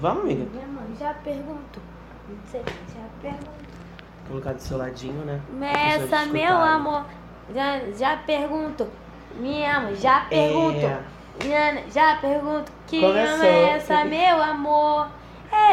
[0.00, 0.46] Vamos, amiga?
[0.52, 1.82] Minha mãe já perguntou.
[2.28, 3.52] Não sei, já perguntou.
[4.28, 5.40] Colocar do seu ladinho, né?
[5.98, 7.04] Pessoas meu amor.
[7.54, 8.86] Já, já pergunto.
[9.36, 10.78] Me ama, já pergunto.
[10.86, 11.00] É.
[11.46, 12.70] Nana, Já pergunto.
[12.86, 13.34] Que Começou.
[13.34, 15.08] ama essa, meu amor?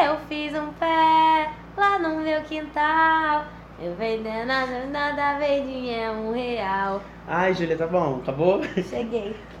[0.04, 3.44] Eu fiz um pé lá no meu quintal.
[3.80, 7.00] Eu vendendo nada, nada verdinho é um real.
[7.26, 8.18] Ai, Júlia, tá bom?
[8.22, 8.62] Acabou?
[8.88, 9.36] Cheguei.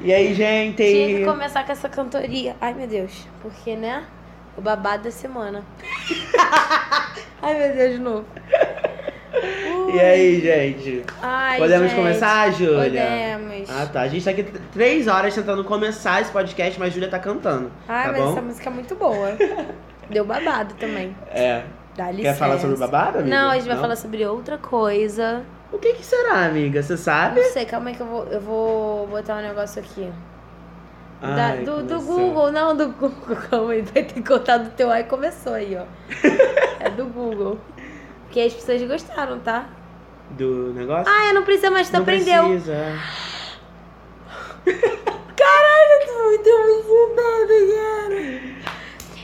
[0.00, 0.76] E aí, gente?
[0.76, 2.54] Tinha que começar com essa cantoria.
[2.60, 3.26] Ai, meu Deus.
[3.42, 4.04] Porque, né?
[4.56, 5.64] O babado da semana.
[7.42, 8.24] Ai, meu Deus, de novo.
[9.92, 11.04] E aí, gente?
[11.20, 11.98] Ai, Podemos gente.
[11.98, 12.84] começar, Júlia?
[12.84, 13.70] Podemos.
[13.70, 14.02] Ah, tá.
[14.02, 17.70] A gente tá aqui três horas tentando começar esse podcast, mas a Júlia tá cantando.
[17.88, 18.32] Ai, tá mas bom?
[18.32, 19.36] essa música é muito boa.
[20.10, 21.14] Deu babado também.
[21.30, 21.62] É.
[21.96, 22.32] Dá licença.
[22.34, 23.36] Quer falar sobre babado, amiga?
[23.36, 25.44] Não, a gente vai falar sobre outra coisa.
[25.72, 26.82] O que que será, amiga?
[26.82, 27.40] Você sabe?
[27.40, 30.10] Não sei, calma aí que eu vou, eu vou botar um negócio aqui.
[31.20, 32.00] Da- Ai, do, do.
[32.00, 33.36] Google, não do Google.
[33.50, 35.82] Calma aí, vai ter que cortar do teu ai começou aí, ó.
[36.80, 37.58] é do Google.
[38.24, 39.66] Porque as pessoas gostaram, tá?
[40.30, 41.12] Do negócio?
[41.12, 42.44] Ah, eu não precisa mais, tu Não aprendeu.
[42.44, 42.74] precisa.
[45.36, 48.58] Caralho, eu tô muito emocionada, cara.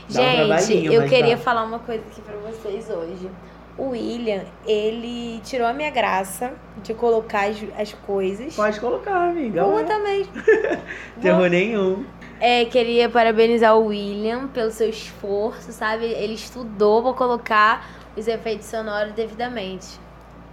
[0.09, 1.41] Dá um Gente, trabalhinho, eu queria dá.
[1.41, 3.29] falar uma coisa aqui pra vocês hoje.
[3.77, 8.55] O William, ele tirou a minha graça de colocar as, as coisas.
[8.55, 9.63] Pode colocar, amiga.
[9.63, 10.25] Boa também.
[11.21, 12.05] Terror nenhum.
[12.39, 16.05] É, queria parabenizar o William pelo seu esforço, sabe?
[16.05, 19.99] Ele estudou pra colocar os efeitos sonoros devidamente.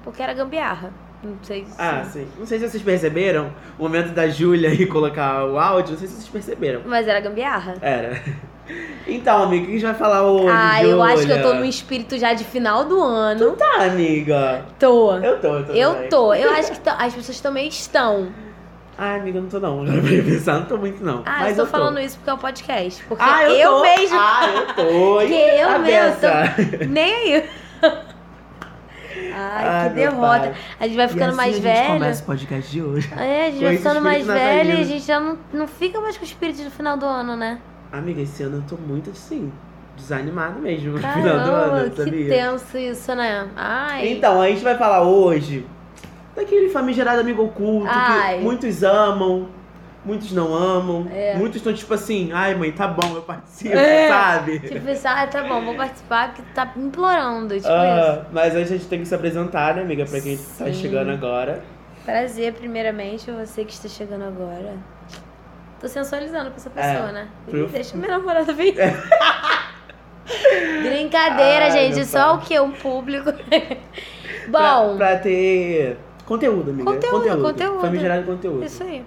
[0.03, 0.93] Porque era gambiarra.
[1.23, 1.75] Não sei se.
[1.79, 2.27] Ah, sim.
[2.37, 5.93] Não sei se vocês perceberam o momento da Júlia ir colocar o áudio.
[5.93, 6.83] Não sei se vocês perceberam.
[6.85, 7.77] Mas era gambiarra.
[7.81, 8.21] Era.
[9.07, 11.55] Então, amiga, o que a gente vai falar hoje, ah, eu acho que eu tô
[11.55, 13.53] num espírito já de final do ano.
[13.57, 14.65] Tá, amiga.
[14.79, 15.17] Tô.
[15.17, 15.73] Eu tô, eu tô.
[15.73, 16.09] Eu também.
[16.09, 16.35] tô.
[16.35, 18.29] Eu acho que tô- as pessoas também estão.
[18.97, 19.81] Ah, amiga, não tô não.
[19.83, 21.23] Agora pra pensar, não tô muito não.
[21.27, 21.77] Ah, Mas eu tô tô.
[21.79, 23.03] falando isso porque é um podcast.
[23.05, 23.83] Porque Ah, eu, eu tô.
[23.83, 24.19] mesmo.
[24.21, 25.19] Ah, eu tô.
[25.19, 26.33] Porque eu A mesmo beça.
[26.89, 27.51] Nem aí.
[29.35, 30.41] Ai, Ai, que derrota.
[30.41, 30.55] pai.
[30.81, 31.93] A gente vai ficando assim mais a gente velho.
[31.95, 33.13] começa o podcast de hoje.
[33.19, 36.01] É, a gente com vai ficando mais velho e a gente já não, não fica
[36.01, 37.59] mais com o espírito do final do ano, né?
[37.93, 39.53] Amiga, esse ano eu tô muito assim,
[39.97, 42.29] desanimado mesmo no final do Caramba, ano, que sabia?
[42.29, 43.51] tenso isso, né?
[43.55, 44.09] Ai.
[44.13, 45.67] Então, a gente vai falar hoje
[46.35, 48.39] daquele famigerado amigo oculto Ai.
[48.39, 49.47] que muitos amam,
[50.07, 51.37] muitos não amam, É.
[51.37, 54.09] muitos estão tipo assim, ai mãe, tá bom, eu participo, É.
[54.09, 54.59] sabe?
[54.61, 57.69] Tipo isso, ah, tá bom, vou participar porque tá implorando, tipo.
[57.69, 60.73] Ah, mas antes a gente tem que se apresentar, né, amiga, pra quem tá Sim.
[60.73, 61.63] chegando agora.
[62.07, 64.75] Prazer, primeiramente, você que está chegando agora.
[65.83, 67.29] Tô sensualizando pra essa pessoa, É, né?
[67.51, 68.75] pro- Ih, Deixa minha namorada vir.
[70.83, 72.05] Brincadeira, Ai, gente.
[72.07, 72.37] Só pai.
[72.37, 72.61] o que?
[72.61, 73.33] Um público.
[74.51, 76.91] Pra, Bom, pra ter conteúdo, amiga.
[76.93, 77.81] Conteúdo, conteúdo.
[77.81, 78.65] Famigerado conteúdo.
[78.65, 79.05] isso aí.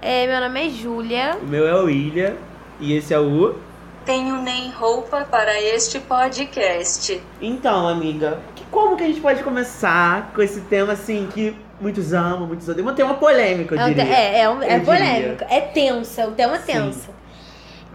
[0.00, 1.36] É, meu nome é Júlia.
[1.42, 2.34] O meu é o William
[2.78, 3.56] e esse é o...
[4.04, 7.20] Tenho nem roupa para este podcast.
[7.42, 12.12] Então, amiga, que- como que a gente pode começar com esse tema assim que muitos
[12.12, 12.88] amam, muitos odeiam?
[12.88, 14.04] Um tema polêmico, eu É, diria.
[14.04, 15.44] é, é, um- é polêmico.
[15.48, 16.72] É tenso, é um tema Sim.
[16.72, 17.08] tenso.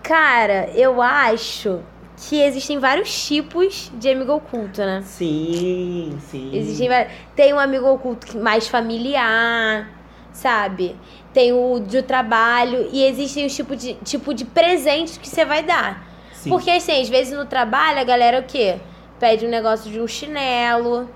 [0.03, 1.80] Cara, eu acho
[2.18, 5.02] que existem vários tipos de amigo oculto, né?
[5.06, 6.50] Sim, sim.
[6.53, 7.12] Existem vários.
[7.36, 9.90] Tem um amigo oculto mais familiar,
[10.31, 10.96] sabe?
[11.34, 12.90] Tem o de trabalho.
[12.92, 16.03] E existem os tipos de, tipo de presentes que você vai dar.
[16.34, 16.50] Sim.
[16.50, 18.78] Porque, assim, às vezes no trabalho a galera o quê?
[19.19, 21.08] Pede um negócio de um chinelo,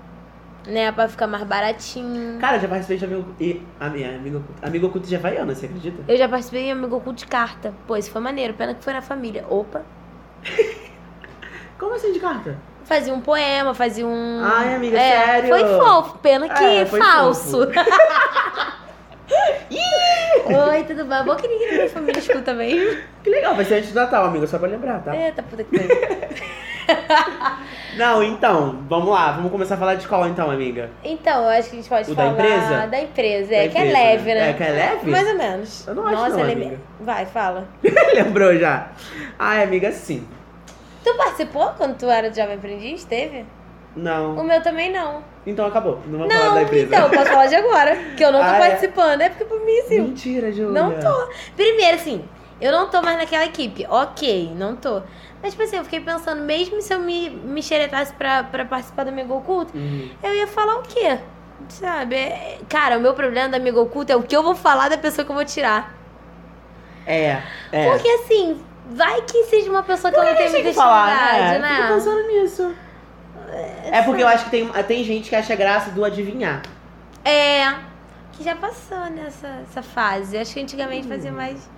[0.66, 0.90] né?
[0.92, 2.38] Pra ficar mais baratinho.
[2.38, 3.34] Cara, eu já participei de amigo...
[3.40, 4.66] E, ami- amigo oculto.
[4.66, 6.02] Amigo oculto de Havaiana, você acredita?
[6.06, 7.72] Eu já participei de amigo oculto de carta.
[7.86, 8.54] Pô, isso foi maneiro.
[8.54, 9.44] Pena que foi na família.
[9.48, 9.82] Opa.
[11.78, 12.56] Como assim de carta?
[12.84, 14.40] Fazia um poema, fazia um.
[14.44, 15.48] Ai, amiga, é, sério?
[15.48, 16.18] Foi fofo.
[16.18, 17.60] Pena que É, falso.
[20.70, 21.24] Oi, tudo bom?
[21.24, 22.98] Bom que ninguém da minha família escuta mesmo.
[23.24, 25.16] Que legal, vai ser antes do Natal, amiga, só pra lembrar, tá?
[25.16, 25.96] Eita, puta que pariu.
[27.96, 30.90] Não, então, vamos lá, vamos começar a falar de qual então, amiga?
[31.02, 32.86] Então, eu acho que a gente pode O da falar empresa?
[32.86, 33.50] da empresa.
[33.50, 34.40] Da É, que é empresa, leve, né?
[34.40, 34.50] né?
[34.50, 35.10] É, que é leve?
[35.10, 35.86] Mais ou menos.
[35.86, 36.70] Eu não acho Nossa, não, ele é amiga.
[37.00, 37.68] me- Vai, fala.
[38.14, 38.88] Lembrou já?
[39.38, 40.26] Ai, amiga, sim.
[41.02, 43.04] Tu participou quando tu era Jovem Aprendiz?
[43.04, 43.40] Teve?
[43.96, 44.44] O Não.
[44.44, 45.22] meu também não.
[45.46, 46.86] Então acabou, não vamos falar Não, da empresa.
[46.86, 47.96] então, posso falar de agora.
[48.16, 48.58] Que eu não tô Ah, é?
[48.68, 49.20] participando.
[49.22, 50.00] É porque por mim, sim.
[50.00, 50.72] Mentira, Júlia.
[50.82, 51.28] Não tô.
[51.56, 52.22] Primeiro, assim,
[52.60, 53.86] eu não tô mais naquela equipe.
[53.88, 55.02] Ok, não tô.
[55.42, 59.04] Mas, tipo assim, eu fiquei pensando, mesmo se eu me, me xeretasse pra, pra participar
[59.04, 60.10] do Amigo Oculto, Uhum.
[60.22, 61.18] eu ia falar o quê?
[61.68, 62.16] Sabe?
[62.16, 64.98] É- Cara, o meu problema do Amigo Oculto é o que eu vou falar da
[64.98, 65.94] pessoa que eu vou tirar.
[67.06, 67.40] É,
[67.72, 67.90] é.
[67.90, 68.60] Porque, assim,
[68.90, 71.48] vai que seja uma pessoa que eu não muita tem que falar, né?
[71.50, 71.88] Fico né?
[71.88, 72.74] pensando nisso.
[73.84, 76.62] É porque eu acho que tem, tem gente que acha graça do adivinhar.
[77.24, 77.74] É.
[78.32, 80.36] Que já passou nessa essa fase.
[80.36, 81.36] Acho que antigamente fazia Hum.
[81.36, 81.70] mais.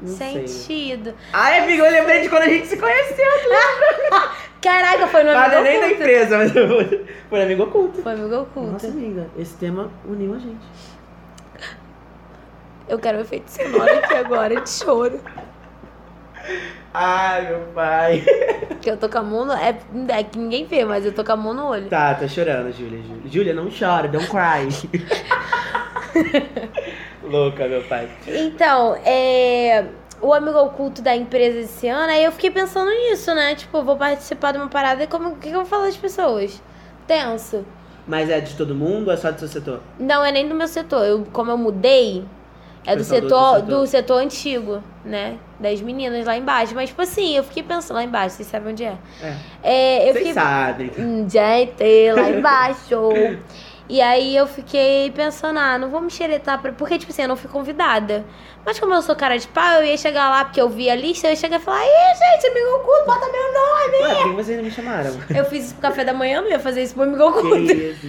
[0.00, 0.46] Não sei.
[0.46, 1.14] Sentido.
[1.32, 3.16] Ai, amiga, eu lembrei de quando a gente se conheceu.
[4.62, 6.02] Caraca, foi no amigo é nem da oculto.
[6.02, 8.02] empresa, mas foi, foi amigo oculto.
[8.02, 8.72] Foi amigo oculto.
[8.72, 10.66] Nossa, amiga, esse tema uniu a gente.
[12.88, 15.20] Eu quero um efeito sonoro aqui agora de choro.
[16.94, 18.24] Ai, meu pai.
[18.68, 19.52] Porque eu tô com a mão no...
[19.52, 19.78] É,
[20.08, 21.88] é que ninguém vê, mas eu tô com a mão no olho.
[21.88, 23.02] Tá, tá chorando, Júlia.
[23.02, 24.68] Júlia, Júlia não chora, don't cry.
[27.28, 28.08] Louca, meu pai.
[28.26, 29.84] Então, é...
[30.20, 33.54] O amigo oculto da empresa esse ano, aí eu fiquei pensando nisso, né?
[33.54, 35.28] Tipo, eu vou participar de uma parada e como...
[35.30, 36.60] o que que eu vou falar das pessoas?
[37.06, 37.64] Tenso.
[38.06, 39.80] Mas é de todo mundo ou é só do seu setor?
[39.98, 41.04] Não é nem do meu setor.
[41.04, 42.24] Eu, como eu mudei,
[42.86, 43.62] é do Pessoal do setor, setor.
[43.80, 45.36] do setor antigo, né?
[45.60, 46.74] Das meninas lá embaixo.
[46.74, 48.96] Mas, tipo assim, eu fiquei pensando lá embaixo, vocês sabem onde é?
[49.22, 49.34] É.
[49.62, 50.32] É, eu Vocês fiquei.
[50.32, 50.90] sabem.
[50.98, 53.10] Hum, Gente, lá embaixo.
[53.88, 56.72] E aí eu fiquei pensando, ah, não vou me xeretar, pra...
[56.72, 58.24] porque, tipo assim, eu não fui convidada.
[58.64, 60.94] Mas como eu sou cara de pau, eu ia chegar lá, porque eu vi a
[60.94, 64.02] lista, eu ia chegar e falar, ih, gente, amigo oculto, bota meu nome.
[64.02, 65.18] Ué, por que vocês não me chamaram?
[65.34, 67.72] Eu fiz isso pro café da manhã, não ia fazer isso pro amigo que oculto.
[67.72, 68.06] isso.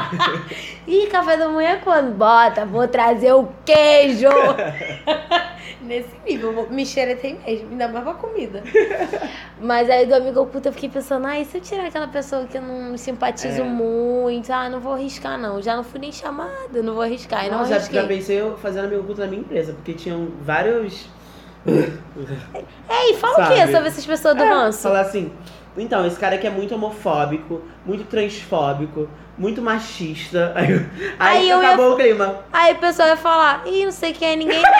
[0.88, 2.14] Ih, café da manhã quando?
[2.14, 4.28] Bota, vou trazer o queijo.
[5.84, 8.62] Nesse nível, eu vou- me xeretei mesmo, ainda mais pra comida.
[9.60, 12.56] Mas aí do amigo oculto eu fiquei pensando, ai, se eu tirar aquela pessoa que
[12.58, 13.64] eu não simpatizo É.
[13.64, 15.60] muito, ah, não vou arriscar não.
[15.62, 17.46] Já não fui nem chamada, não vou arriscar.
[17.46, 20.28] E não Não, já, já pensei eu fazendo amigo oculto na minha empresa, porque tinham
[20.40, 21.06] vários.
[21.66, 23.72] Ei, fala o quê Sabe?
[23.72, 24.82] sobre essas pessoas do É, ranço?
[24.82, 25.32] Falar assim,
[25.76, 30.52] então, esse cara aqui é muito homofóbico, muito transfóbico, muito machista.
[30.56, 30.86] Aí, aí,
[31.18, 32.36] Aí eu ia- acabou o clima.
[32.52, 34.70] Aí o pessoal ia falar, ih, não sei quem é ninguém não.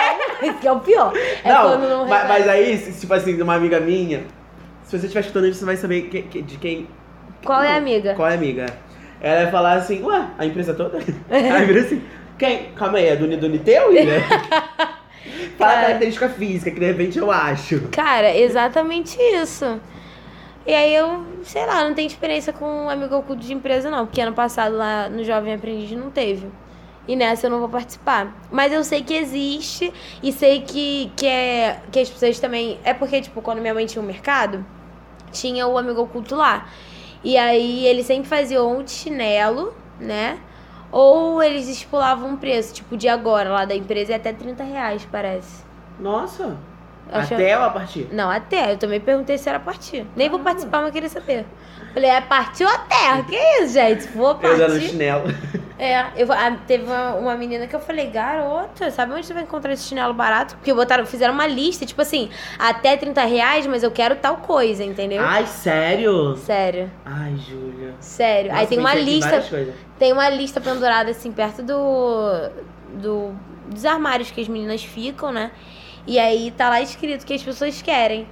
[0.49, 1.11] Esse que é o pior.
[1.43, 2.49] É não, não ma- mas, recebe.
[2.49, 4.23] aí, tipo assim, uma amiga minha,
[4.83, 6.87] se você estiver escutando isso, você vai saber que- que- de quem.
[7.43, 8.13] Qual é a Não, amiga?
[8.15, 8.65] Qual é a amiga?
[9.21, 10.97] Ela vai falar assim, ué, a empresa toda?
[11.29, 12.01] Aí vira assim,
[12.37, 12.71] quem?
[12.75, 13.89] Calma aí, é do, do Niteu?
[15.57, 15.81] Fala Cara.
[15.87, 17.81] característica física, que de repente eu acho.
[17.91, 19.79] Cara, exatamente isso.
[20.65, 24.05] E aí eu, sei lá, não tenho experiência com um amigo oculto de empresa, não.
[24.05, 26.47] Porque ano passado lá no Jovem Aprendiz não teve.
[27.07, 28.35] E nessa eu não vou participar.
[28.51, 29.93] Mas eu sei que existe
[30.23, 32.79] e sei que, que, é, que as pessoas também.
[32.83, 34.65] É porque, tipo, quando minha mãe tinha um mercado,
[35.31, 36.67] tinha o amigo oculto lá.
[37.23, 40.39] E aí eles sempre faziam ou de chinelo, né?
[40.97, 45.05] Ou eles estipulavam um preço, tipo, de agora lá da empresa é até 30 reais,
[45.11, 45.61] parece.
[45.99, 46.57] Nossa,
[47.11, 48.07] Até ou a partir?
[48.11, 48.73] Não, até.
[48.73, 50.05] Eu também perguntei se era a partir.
[50.15, 51.45] Nem vou participar, mas queria saber.
[51.93, 53.21] Falei, é partir ou até?
[53.23, 54.03] Que isso, gente?
[54.03, 54.81] Se for Eu partir.
[54.81, 55.23] chinelo.
[55.77, 59.43] É, eu, ah, teve uma, uma menina que eu falei, garota, sabe onde você vai
[59.43, 60.55] encontrar esse chinelo barato?
[60.55, 64.85] Porque botaram, fizeram uma lista, tipo assim, até 30 reais, mas eu quero tal coisa,
[64.85, 65.21] entendeu?
[65.21, 66.37] Ai, sério?
[66.37, 67.93] Sério, Ai, Júlia.
[67.99, 68.51] sério.
[68.51, 69.43] Aí Nossa, tem uma lista,
[69.99, 72.49] tem uma lista pendurada assim perto do,
[72.93, 73.35] do
[73.67, 75.51] dos armários que as meninas ficam, né?
[76.07, 78.27] E aí tá lá escrito o que as pessoas querem.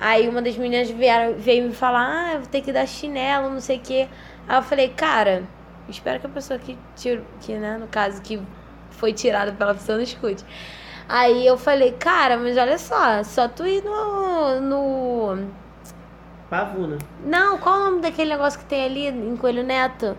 [0.00, 3.50] Aí uma das meninas vieram, veio me falar, ah, eu vou ter que dar chinelo,
[3.50, 4.08] não sei o quê.
[4.48, 5.42] Aí eu falei, cara,
[5.88, 8.40] espero que a pessoa que tirou, que, né, no caso, que
[8.90, 10.44] foi tirada pela pessoa não escute.
[11.08, 14.60] Aí eu falei, cara, mas olha só, só tu ir no.
[14.60, 15.48] no.
[16.50, 16.98] Pavuna.
[17.24, 20.16] Não, qual o nome daquele negócio que tem ali em Coelho Neto?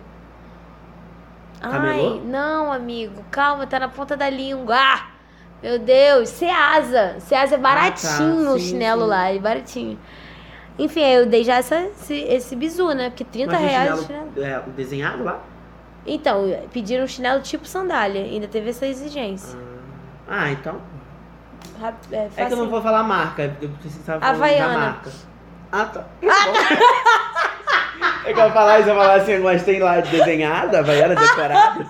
[1.60, 2.14] Camelô?
[2.14, 3.24] Ai, não, amigo.
[3.30, 4.74] Calma, tá na ponta da língua.
[4.76, 5.10] Ah,
[5.62, 6.28] meu Deus.
[6.30, 7.16] Ceasa.
[7.20, 8.50] Ceasa é baratinho Ah, tá.
[8.52, 9.08] o Sim, chinelo sim.
[9.08, 9.98] lá, é baratinho.
[10.78, 13.10] Enfim, eu dei já essa, esse, esse bizu, né?
[13.10, 14.64] Porque 30 Mas reais o chinelo, chinelo.
[14.68, 15.40] é, desenhado lá?
[16.06, 18.22] Então, pediram um chinelo tipo sandália.
[18.22, 19.58] Ainda teve essa exigência.
[20.26, 20.80] Ah, ah, então.
[22.12, 23.54] É, É que eu não vou falar marca.
[23.60, 24.78] Eu precisava falar da Havaiana.
[24.78, 25.10] marca.
[25.72, 26.04] Ah, tá.
[28.24, 31.86] é que eu falar isso, eu falar assim, mas tem lá desenhada, Havaiana decorada.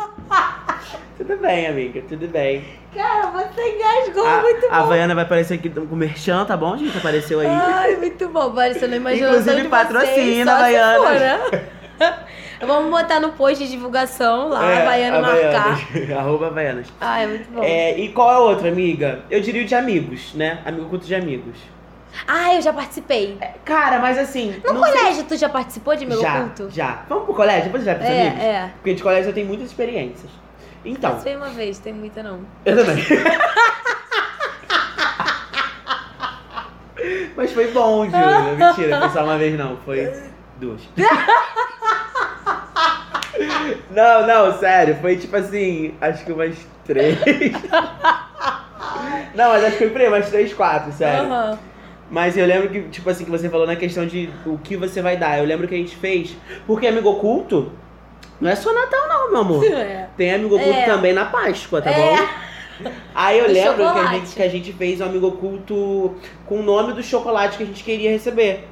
[1.16, 2.64] tudo bem, amiga, tudo bem.
[2.94, 4.74] Cara, você engasgou A, muito a bom.
[4.74, 6.96] Havaiana vai aparecer aqui com o Merchan, tá bom, gente?
[6.98, 7.46] Apareceu aí.
[7.46, 8.50] Ai, muito bom.
[8.52, 11.02] Pareceu na imaginação Inclusive, de patrocina, Havaianas.
[11.08, 11.64] for, né?
[12.66, 15.80] Vamos botar no post de divulgação lá, É, Havaiana marcar.
[16.18, 16.88] Arroba Havaianas.
[17.00, 17.62] Ai, muito bom.
[17.62, 19.20] É, e qual é a outra, amiga?
[19.30, 20.58] Eu diria o de amigos, né?
[20.64, 21.56] Amigo culto de amigos.
[22.26, 23.38] Ah, eu já participei.
[23.64, 24.60] Cara, mas assim.
[24.64, 26.68] No não sei- colégio, tu já participou de meu já, culto?
[26.70, 27.02] já.
[27.08, 27.64] Vamos pro colégio?
[27.64, 28.44] Depois já pros É, amigos?
[28.44, 28.70] é.
[28.74, 30.30] Porque de colégio eu tenho muitas experiências.
[30.84, 32.40] Então, Participei uma vez, tem muita não.
[32.64, 33.04] eu também.
[37.36, 38.54] Mas foi bom, Júlia.
[38.56, 40.12] Mentira, foi só uma vez não, foi
[40.58, 40.80] duas.
[43.90, 47.18] Não, não, sério, foi tipo assim, acho que umas três.
[49.34, 51.26] Não, mas acho que foi por aí, umas três, quatro, sério.
[51.26, 51.58] Aham.
[52.10, 55.00] Mas eu lembro que, tipo assim, que você falou na questão de o que você
[55.00, 55.38] vai dar.
[55.38, 57.70] Eu lembro que a gente fez, porque amigo oculto
[58.40, 59.64] não é só Natal não, meu amor.
[59.70, 60.08] É.
[60.16, 60.86] Tem amigo oculto É.
[60.86, 61.94] também na Páscoa, tá É.
[61.94, 62.28] bom?
[63.14, 66.14] Aí eu Do lembro que a, gente, que a gente fez um amigo oculto
[66.46, 68.66] com o nome do chocolate que a gente queria receber.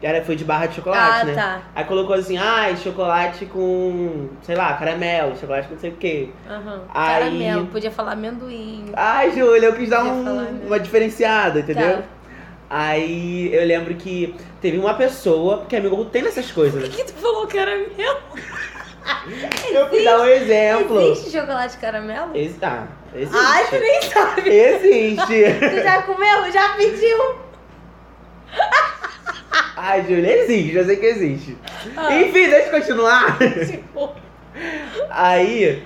[0.00, 1.34] Que Era, foi de barra de chocolate, ah, né?
[1.34, 1.60] tá.
[1.74, 6.30] Aí colocou assim, ai, chocolate com, sei lá, caramelo, chocolate com não sei o quê.
[6.48, 6.80] Aham.
[6.94, 8.86] Aí- Caramelo, podia falar amendoim.
[8.94, 11.98] Ai, Júlia, eu quis dar um- uma diferenciada, entendeu?
[11.98, 12.02] Tá.
[12.70, 16.80] Aí eu lembro que teve uma pessoa, porque amigo oculto tem nessas coisas.
[16.80, 16.96] Por né?
[16.96, 18.20] que tu falou caramelo?
[19.72, 21.00] Eu fui dar um exemplo.
[21.00, 22.36] Existe chocolate caramelo?
[22.36, 23.36] Ex ah, existe.
[23.36, 24.50] Ai, tu nem sabe.
[24.50, 25.44] Existe.
[25.70, 26.52] Tu já comeu?
[26.52, 27.36] Já pediu?
[29.76, 31.56] Ai, Júlia, existe, eu sei que existe.
[31.96, 32.14] Ah.
[32.14, 33.38] Enfim, deixa eu continuar.
[33.38, 34.14] Tipo,
[35.08, 35.82] Aí,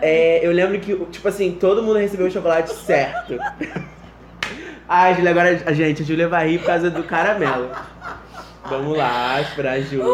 [0.00, 3.38] é, eu lembro que, tipo assim, todo mundo recebeu o chocolate certo.
[4.88, 7.70] Ai, Júlia, agora, a gente, a Júlia vai rir por causa do caramelo.
[8.64, 9.82] Vamos lá, pra Uh!
[9.82, 10.08] Júlia.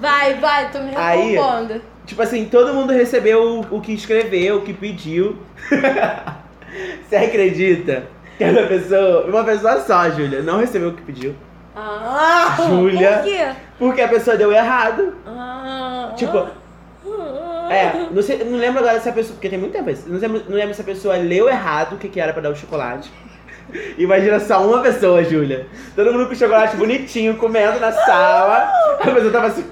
[0.00, 1.82] Vai, vai, tô me Aí- recompondo.
[2.06, 3.40] Tipo assim, todo mundo recebeu
[3.70, 5.36] o, o que escreveu, o que pediu.
[7.08, 8.04] Você acredita
[8.38, 11.34] que uma pessoa, uma pessoa só, Júlia, não recebeu o que pediu?
[11.76, 13.18] Ah, Júlia.
[13.18, 13.48] Por quê?
[13.78, 15.14] Porque a pessoa deu errado.
[15.26, 17.68] Ah, Tipo, ah.
[17.72, 19.34] É, não, sei, não lembro agora se a pessoa.
[19.34, 20.08] Porque tem muito tempo isso.
[20.08, 22.50] Não lembro, não lembro se a pessoa leu errado o que, que era pra dar
[22.50, 23.10] o chocolate.
[23.96, 25.66] Imagina só uma pessoa, Júlia.
[25.94, 28.68] Todo mundo com chocolate bonitinho, comendo na sala.
[29.00, 29.64] A pessoa tava assim,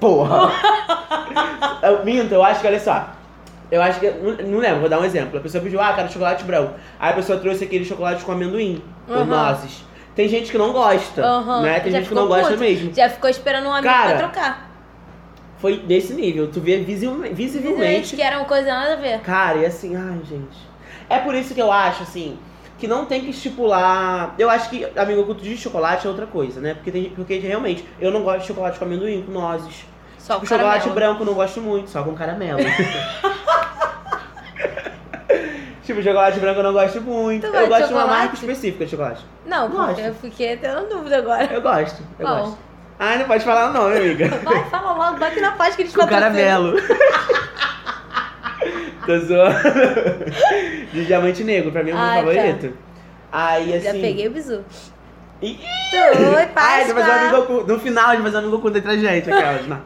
[0.00, 0.50] porra.
[1.82, 3.08] Eu minto, eu acho que, olha só.
[3.70, 4.10] Eu acho que.
[4.10, 5.38] Não, não lembro, vou dar um exemplo.
[5.38, 6.74] A pessoa pediu, ah, quero chocolate branco.
[6.98, 9.24] Aí a pessoa trouxe aquele chocolate com amendoim, ou Aham.
[9.24, 9.82] nozes.
[10.14, 11.62] Tem gente que não gosta, Aham.
[11.62, 11.80] né?
[11.80, 12.92] Tem Já gente que não gosta mesmo.
[12.94, 14.70] Já ficou esperando um amigo Cara, pra trocar.
[15.58, 16.50] Foi nesse nível.
[16.50, 19.20] Tu vê visivelmente, Visivelmente visivelmente que era uma coisa nada a ver.
[19.20, 20.58] Cara, e assim, ai, gente.
[21.08, 22.38] É por isso que eu acho, assim,
[22.80, 24.34] que não tem que estipular.
[24.38, 26.74] Eu acho que amigo oculto de chocolate é outra coisa, né?
[26.74, 29.84] Porque, tem, porque realmente, eu não gosto de chocolate com amendoim, com nozes.
[30.18, 30.94] Só tipo, o chocolate caramelo.
[30.94, 32.58] branco não gosto muito, só com caramelo.
[35.84, 37.42] tipo, chocolate branco eu não gosto muito.
[37.42, 39.24] Tu eu gosta de gosto de uma marca específica de chocolate.
[39.44, 40.00] Não, Gosto.
[40.00, 41.52] eu fiquei tendo dúvida agora.
[41.52, 42.44] Eu gosto, eu Qual?
[42.44, 42.58] gosto.
[42.98, 44.28] Ai, não pode falar o nome, amiga.
[44.42, 46.76] Vai, fala logo, bate na paz que eles Com caramelo.
[49.18, 49.54] Tô zoando.
[50.92, 52.32] De diamante negro, pra mim é o meu Ai, tá.
[52.32, 52.76] favorito.
[53.32, 53.84] Aí assim.
[53.86, 54.64] Já peguei o bizu.
[55.42, 55.58] Ih!
[55.92, 57.66] Oi, Ai, oculto.
[57.72, 59.66] No final, de fazer um amigo oculto entre a gente, aquelas.
[59.68, 59.80] Não.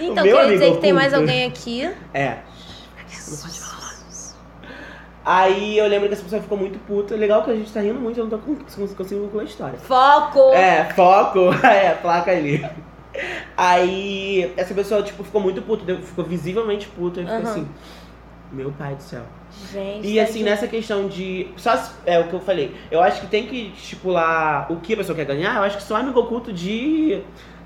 [0.00, 1.30] Então, O meu quer amigo dizer que tem mais oculto.
[1.30, 1.90] alguém aqui.
[2.12, 2.38] É.
[5.24, 7.14] Aí eu lembro que essa pessoa ficou muito puta.
[7.14, 9.44] Legal que a gente tá rindo muito, eu não tô con- cons- conseguindo concluir a
[9.46, 9.78] história.
[9.78, 10.52] Foco!
[10.54, 11.50] É, foco.
[11.64, 12.64] É, placa ali.
[13.56, 17.50] Aí essa pessoa, tipo, ficou muito puta, deu- ficou visivelmente puta e ficou Aham.
[17.50, 17.68] assim.
[18.52, 19.22] Meu pai do céu.
[19.72, 20.44] Gente, E assim, tadinho.
[20.46, 21.48] nessa questão de.
[21.56, 21.72] Só
[22.04, 22.74] é o que eu falei.
[22.90, 25.56] Eu acho que tem que estipular o que a pessoa quer ganhar.
[25.56, 27.22] Eu acho que só amigo oculto de.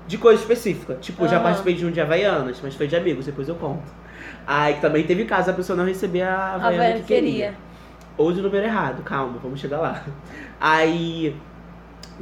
[0.07, 0.95] de coisa específica.
[0.95, 3.91] Tipo, eu já participei de um de Havaianas, mas foi de amigos, depois eu conto.
[4.45, 7.31] Aí também teve caso a pessoa não receber a A Havaiana Havaiana que queria.
[7.31, 7.53] queria.
[8.17, 10.03] Ou de número errado, calma, vamos chegar lá.
[10.61, 11.35] Aí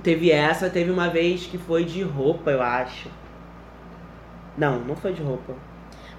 [0.01, 3.09] teve essa, teve uma vez que foi de roupa, eu acho.
[4.57, 5.53] Não, não foi de roupa.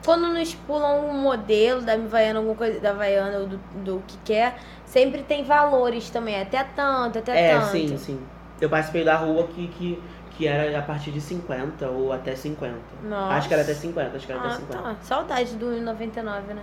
[0.05, 4.19] Quando nos pulam um modelo da Havaiana, alguma coisa da Havaiana ou do, do que
[4.19, 6.41] quer, sempre tem valores também.
[6.41, 7.69] Até tanto, até É, tanto.
[7.73, 8.21] sim, sim.
[8.61, 12.75] Eu participei da rua que, que, que era a partir de 50 ou até 50.
[13.05, 13.35] Nossa.
[13.35, 14.79] Acho que era até 50, acho que era até Ah, 50.
[14.83, 14.97] tá.
[15.03, 16.23] Saudade do 1,99,
[16.55, 16.63] né?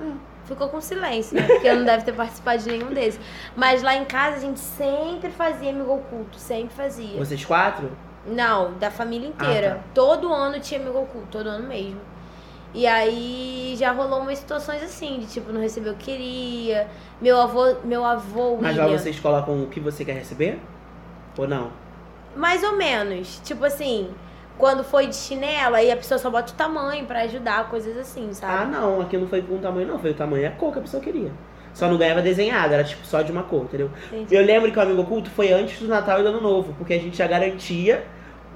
[0.00, 0.12] É.
[0.44, 1.42] Ficou com silêncio, né?
[1.46, 3.18] Porque não deve ter participado de nenhum desses.
[3.56, 7.16] Mas lá em casa a gente sempre fazia amigo oculto, sempre fazia.
[7.18, 7.90] Vocês quatro?
[8.28, 9.72] Não, da família inteira.
[9.72, 9.84] Ah, tá.
[9.94, 12.00] Todo ano tinha amigo oculto, todo ano mesmo.
[12.74, 16.88] E aí já rolou umas situações assim, de tipo, não receber o que queria.
[17.20, 20.58] Meu avô, meu avô, Mas lá William, vocês colocam o que você quer receber?
[21.38, 21.70] Ou não?
[22.34, 23.40] mais ou menos.
[23.42, 24.10] Tipo assim,
[24.58, 28.28] quando foi de chinelo, aí a pessoa só bota o tamanho pra ajudar, coisas assim,
[28.30, 28.72] Ah, sabe?
[28.72, 29.98] não, aqui não foi com o tamanho, não.
[29.98, 31.32] Foi o tamanho e a cor que a pessoa queria.
[31.72, 33.90] Só não ganhava desenhado, era tipo só de uma cor, entendeu?
[34.12, 34.34] Entendi.
[34.34, 36.92] Eu lembro que o amigo oculto foi antes do Natal e do Ano Novo, porque
[36.92, 38.04] a gente já garantia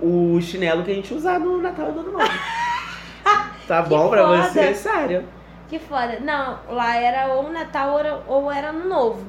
[0.00, 2.25] o chinelo que a gente usar no Natal no Ano Novo.
[3.66, 4.42] tá bom pra foda.
[4.42, 4.75] você?
[4.75, 5.25] Sério.
[5.69, 6.19] Que foda.
[6.21, 9.25] Não, lá era ou Natal ou era, ou era Ano Novo.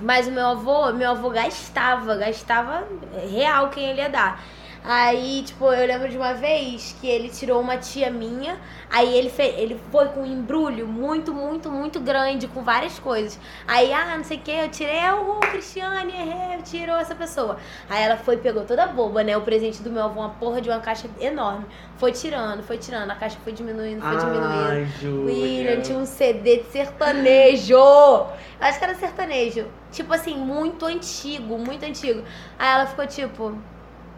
[0.00, 2.84] Mas o meu avô, meu avô gastava, gastava
[3.30, 4.40] real quem ele ia dar.
[4.84, 8.58] Aí, tipo, eu lembro de uma vez que ele tirou uma tia minha,
[8.90, 13.38] aí ele, fe ele foi com um embrulho muito, muito, muito grande, com várias coisas.
[13.66, 17.58] Aí, ah, não sei o que, eu tirei o Cristiane, errei, tirou essa pessoa.
[17.88, 19.36] Aí ela foi, pegou toda boba, né?
[19.36, 21.66] O presente do meu avô, uma porra de uma caixa enorme.
[21.96, 24.70] Foi tirando, foi tirando, a caixa foi diminuindo, foi diminuindo.
[24.70, 25.34] Ai, Júlia.
[25.34, 27.74] William tinha um CD de sertanejo.
[27.74, 28.28] Eu
[28.60, 29.66] Acho que era sertanejo.
[29.92, 32.22] Tipo assim, muito antigo, muito antigo.
[32.58, 33.56] Aí ela ficou tipo.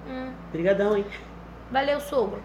[0.06, 1.04] Hum, Obrigadão, hein?
[1.70, 2.42] valeu, sogro.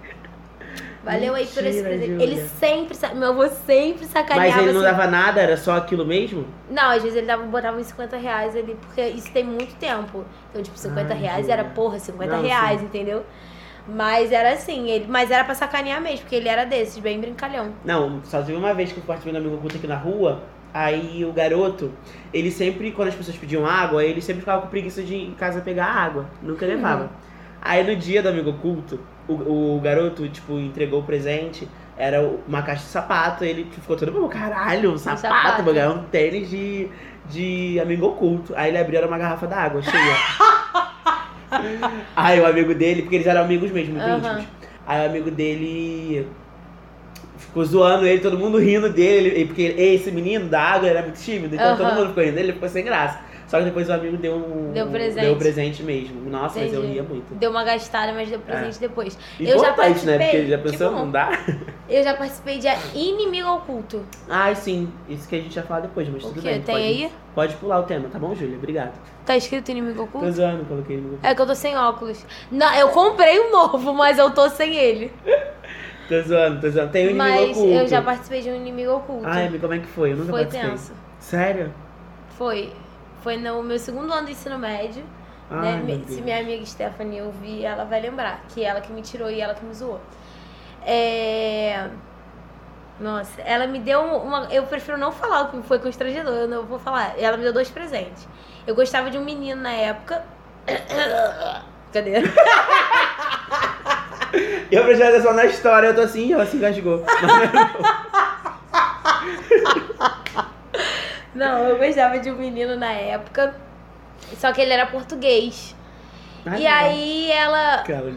[1.03, 2.07] Valeu aí por esse Mentira, presente.
[2.07, 2.23] Júlia.
[2.23, 4.81] Ele sempre, meu avô sempre sacaneava Mas ele não assim.
[4.81, 6.47] dava nada, era só aquilo mesmo?
[6.69, 10.25] Não, às vezes ele dava, botava uns 50 reais ali, porque isso tem muito tempo.
[10.49, 11.53] Então, tipo, 50 Ai, reais Júlia.
[11.53, 12.85] era, porra, 50 Não, reais, sim.
[12.85, 13.23] entendeu?
[13.87, 17.73] Mas era assim, ele, mas era pra sacanear mesmo, porque ele era desses, bem brincalhão.
[17.83, 20.43] Não, só teve uma vez que eu participei do amigo oculto aqui na rua.
[20.73, 21.91] Aí o garoto,
[22.33, 25.33] ele sempre, quando as pessoas pediam água, ele sempre ficava com preguiça de ir em
[25.35, 26.25] casa pegar água.
[26.41, 27.03] Nunca levava.
[27.03, 27.09] Uhum.
[27.65, 31.67] Aí no dia do amigo oculto, o, o garoto, tipo, entregou o presente.
[31.97, 33.43] Era uma caixa de sapato.
[33.43, 35.63] Ele ficou todo, pô, caralho, um sapato, sapato.
[35.63, 36.87] vou ganhar um tênis de,
[37.27, 38.53] de amigo oculto.
[38.55, 40.15] Aí ele abriu era uma garrafa d'água cheia.
[42.15, 44.17] Aí o amigo dele, porque eles eram amigos mesmo, muito Aham.
[44.19, 44.45] íntimos.
[44.85, 46.27] Aí o amigo dele
[47.37, 51.19] ficou zoando ele, todo mundo rindo dele, ele- porque esse menino da água era muito
[51.19, 51.77] tímido, então Aham.
[51.77, 53.19] todo mundo ficou rindo dele, ele ficou sem graça.
[53.47, 54.71] Só que depois o amigo deu um.
[54.73, 55.23] Deu um- presente.
[55.25, 56.29] Deu presente mesmo.
[56.29, 56.93] Nossa, mas eu Entendi.
[56.93, 57.33] ria muito.
[57.35, 59.17] Deu uma gastada, mas deu presente depois.
[59.39, 59.69] Eu já É.
[59.69, 59.75] Né?
[59.75, 60.17] participei.
[60.17, 60.95] Porque já pensou, bom.
[60.97, 61.29] não dá?
[61.87, 64.03] Eu já participei de Inimigo Oculto.
[64.27, 64.91] Ai, sim.
[65.07, 66.47] Isso que a gente ia falar depois, mas O tudo quê?
[66.49, 66.61] bem.
[66.61, 67.11] Tem pode, aí?
[67.35, 68.57] Pode pular o tema, tá bom, Júlia?
[68.57, 68.93] Obrigado.
[69.25, 70.31] Tá escrito Inimigo Tô Oculto?
[70.31, 72.25] zoando, coloquei no É que eu tô sem óculos.
[72.51, 75.11] Não, eu comprei um novo, mas eu tô sem ele.
[76.07, 76.91] Tô zoando, tô zoando.
[76.91, 77.73] Tem o inimigo mas oculto.
[77.73, 79.25] eu já participei de um Inimigo Oculto.
[79.25, 80.11] Ai, como é que foi?
[80.11, 80.69] Eu nunca Foi participei.
[80.69, 80.93] tenso.
[81.19, 81.73] Sério?
[82.37, 82.71] Foi.
[83.25, 85.03] Foi no meu segundo ano do ensino médio.
[85.49, 85.81] Ai, né?
[85.83, 88.41] meu Me- Se minha amiga Stephanie ouvir, ela vai lembrar.
[88.49, 89.99] Que ela que me tirou e ela que me zoou.
[90.85, 91.87] É...
[92.99, 94.47] Nossa, ela me deu uma.
[94.53, 97.15] Eu prefiro não falar o que foi constrangedor, eu não vou falar.
[97.17, 98.27] Ela me deu dois presentes.
[98.67, 100.23] Eu gostava de um menino na época.
[101.91, 102.11] Cadê?
[104.69, 107.05] Eu prestei atenção na história, eu tô assim, ela se engasgou.
[111.35, 113.55] Não, eu gostava de um menino na época.
[114.37, 115.75] Só que ele era português.
[116.45, 116.77] Ai, e legal.
[116.77, 117.83] aí ela.
[117.83, 118.13] Cara,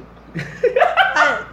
[1.14, 1.46] Ah,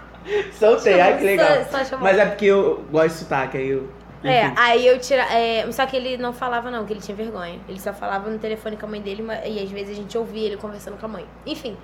[0.53, 1.63] Soltei, ai que legal.
[1.69, 1.97] Só, só.
[1.97, 3.89] Mas é porque eu gosto de sotaque, aí eu.
[4.23, 4.55] É, enfim.
[4.57, 5.21] aí eu tira.
[5.31, 7.59] É, só que ele não falava, não, que ele tinha vergonha.
[7.69, 10.47] Ele só falava no telefone com a mãe dele e às vezes a gente ouvia
[10.47, 11.25] ele conversando com a mãe.
[11.45, 11.77] Enfim.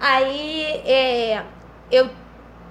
[0.00, 1.42] Aí é,
[1.90, 2.10] eu.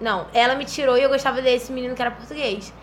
[0.02, 2.74] Não, ela me tirou e eu gostava desse menino que era português.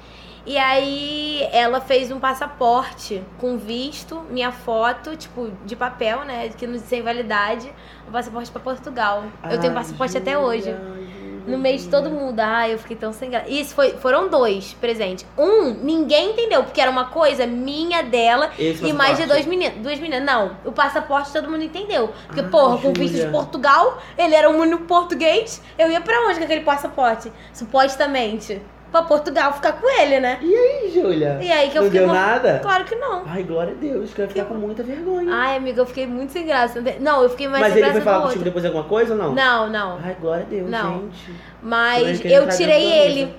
[0.46, 6.48] E aí ela fez um passaporte com visto, minha foto, tipo, de papel, né?
[6.56, 7.70] Que não sem validade,
[8.08, 9.24] um passaporte pra Portugal.
[9.50, 10.70] eu tenho passaporte até Júlia, hoje.
[10.70, 11.20] Júlia.
[11.46, 12.38] No meio de todo mundo.
[12.38, 13.48] Ai, eu fiquei tão sem graça.
[13.48, 15.26] Isso foi, foram dois presentes.
[15.38, 19.78] Um, ninguém entendeu, porque era uma coisa minha, dela Esse e mais de dois meninos.
[19.78, 20.22] Duas meninas.
[20.24, 22.12] Não, o passaporte todo mundo entendeu.
[22.26, 23.26] Porque, Ah, porra, com visto de.
[23.28, 25.62] Portugal, ele era um único português.
[25.78, 27.32] Eu ia pra onde com aquele passaporte?
[27.52, 28.60] Supostamente.
[28.90, 30.38] Pra Portugal ficar com ele, né?
[30.42, 31.38] Ih, Júlia.
[31.40, 32.04] E aí que eu não fiquei.
[32.06, 32.58] deu nada?
[32.60, 33.22] Claro que não.
[33.24, 35.32] Ai, glória a Deus, que eu ia ficar com muita vergonha.
[35.32, 36.82] Ai, amiga, eu fiquei muito sem graça.
[36.98, 39.12] Não, eu fiquei mais Mas sem ele graça foi falar contigo depois de alguma coisa
[39.12, 39.32] ou não?
[39.32, 40.00] Não, não.
[40.02, 41.02] Ai, glória a Deus, Não.
[41.02, 41.34] gente.
[41.62, 43.36] Mas eu entrar tirei ele.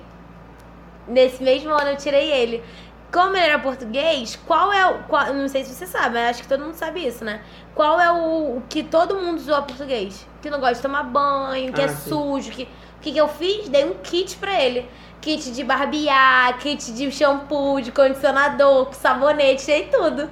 [1.06, 2.62] Nesse mesmo ano eu tirei ele.
[3.12, 4.98] Como ele era português, qual é o.
[5.02, 7.42] Qual, não sei se você sabe, mas acho que todo mundo sabe isso, né?
[7.74, 10.26] Qual é o, o que todo mundo zoa português?
[10.40, 12.08] Que não gosta de tomar banho, que Ah, é sim.
[12.08, 12.50] sujo.
[12.52, 13.68] Que, o que, que eu fiz?
[13.68, 14.88] Dei um kit pra ele.
[15.22, 20.28] Kit de barbear, kit de shampoo, de condicionador, com sabonete, e tudo.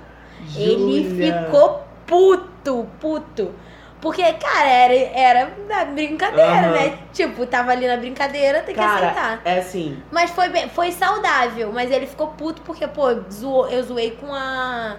[0.54, 1.44] Ele Júlia.
[1.44, 3.54] ficou puto, puto.
[4.00, 6.70] Porque, cara, era, era na brincadeira, Aham.
[6.72, 6.98] né?
[7.12, 9.14] Tipo, tava ali na brincadeira, tem que aceitar.
[9.14, 10.02] Cara, é assim.
[10.10, 14.34] Mas foi, bem, foi saudável, mas ele ficou puto porque, pô, zoou, eu zoei com
[14.34, 14.96] a.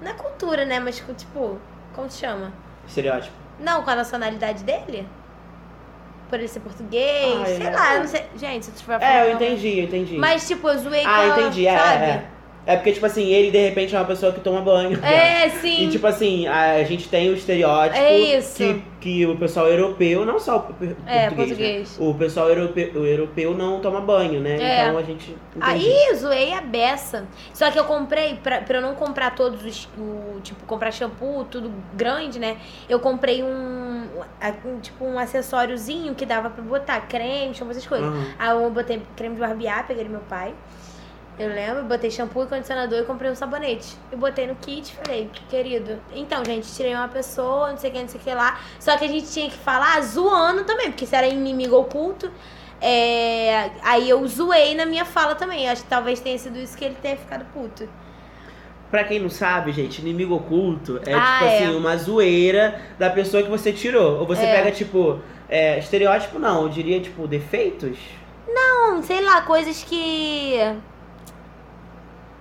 [0.00, 0.80] Não é cultura, né?
[0.80, 1.58] Mas, com, tipo,
[1.94, 2.52] como se chama?
[2.86, 3.36] Estereótipo.
[3.60, 5.06] Não, com a nacionalidade dele?
[6.28, 8.24] Por ele ser português, Ai, sei lá, eu não sei.
[8.36, 10.18] Gente, se tu tiver É, eu entendi, eu entendi.
[10.18, 11.28] Mas, tipo, eu zoei com ah, a.
[11.28, 12.04] entendi, é, sabe?
[12.04, 12.08] é.
[12.08, 12.37] É
[12.76, 14.98] porque, tipo assim, ele de repente é uma pessoa que toma banho.
[15.04, 15.84] É, sim.
[15.86, 18.56] E tipo assim, a gente tem o estereótipo É isso.
[18.56, 21.98] Que, que o pessoal europeu, não só o por- É, português, português.
[21.98, 22.06] né?
[22.06, 24.58] o pessoal europeu, o europeu não toma banho, né?
[24.60, 24.82] É.
[24.82, 25.30] Então a gente.
[25.56, 25.60] entendi.
[25.60, 27.26] Aí zoei a beça.
[27.54, 29.88] Só que eu comprei, pra, pra eu não comprar todos os.
[29.96, 32.58] O, tipo, comprar shampoo, tudo grande, né?
[32.88, 33.48] Eu comprei um,
[34.66, 38.06] um, Tipo, um acessóriozinho que dava pra botar creme, shampoo, essas coisas.
[38.06, 38.26] Aham.
[38.38, 40.52] Aí eu botei creme de barbear, peguei do meu pai.
[41.38, 43.94] Eu lembro, botei shampoo e condicionador e comprei um sabonete.
[44.12, 47.92] E botei no kit e falei, querido, então, gente, tirei uma pessoa, não sei o
[47.92, 48.58] que, não sei o que lá.
[48.80, 52.28] Só que a gente tinha que falar zoando também, porque se era inimigo oculto.
[52.80, 55.68] é, Aí eu zoei na minha fala também.
[55.68, 57.88] Acho que talvez tenha sido isso que ele tenha ficado puto.
[58.90, 61.56] Pra quem não sabe, gente, inimigo oculto é Ah, tipo é.
[61.58, 64.18] assim, uma zoeira da pessoa que você tirou.
[64.20, 64.56] Ou você É.
[64.56, 67.96] pega, tipo, é, estereótipo não, eu diria, tipo, defeitos.
[68.48, 70.54] Não, sei lá, coisas que.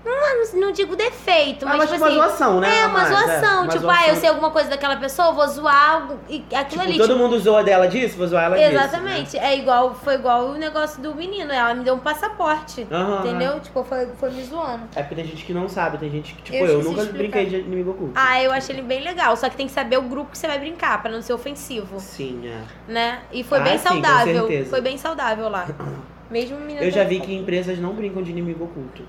[0.08, 2.16] Não, não digo defeito, Ah, mas, mas tipo uma assim.
[2.16, 2.80] zoação, né?
[2.80, 3.64] É, uma Mais, zoação.
[3.64, 6.82] uma tipo, ah, eu sei alguma coisa daquela pessoa, vou zoar algo- e aquilo Tipo,
[6.82, 6.98] ali.
[6.98, 8.70] todo tipo, mundo zoa dela disso, vou zoar ela disso.
[8.70, 8.76] né?
[8.76, 9.38] Exatamente.
[9.38, 11.52] É igual, foi igual o negócio do menino.
[11.52, 12.88] Ela me deu um passaporte.
[13.20, 13.60] Entendeu?
[13.60, 14.84] Tipo, foi, foi me zoando.
[14.96, 17.18] É porque tem gente que não sabe, tem gente que, tipo, Eu eu, nunca explicar.
[17.18, 18.14] brinquei de inimigo oculto.
[18.16, 19.36] Ah, eu achei ele bem legal.
[19.36, 22.00] Só que tem que saber o grupo que você vai brincar, pra não ser ofensivo.
[22.00, 22.92] Sim, é.
[22.92, 23.20] Né?
[23.32, 24.36] E foi Ah, bem sim, com saudável.
[24.48, 24.70] certeza.
[24.70, 25.68] Foi bem saudável lá.
[26.30, 26.82] Mesmo menino.
[26.82, 29.02] Eu já vi que empresas não brincam de inimigo oculto.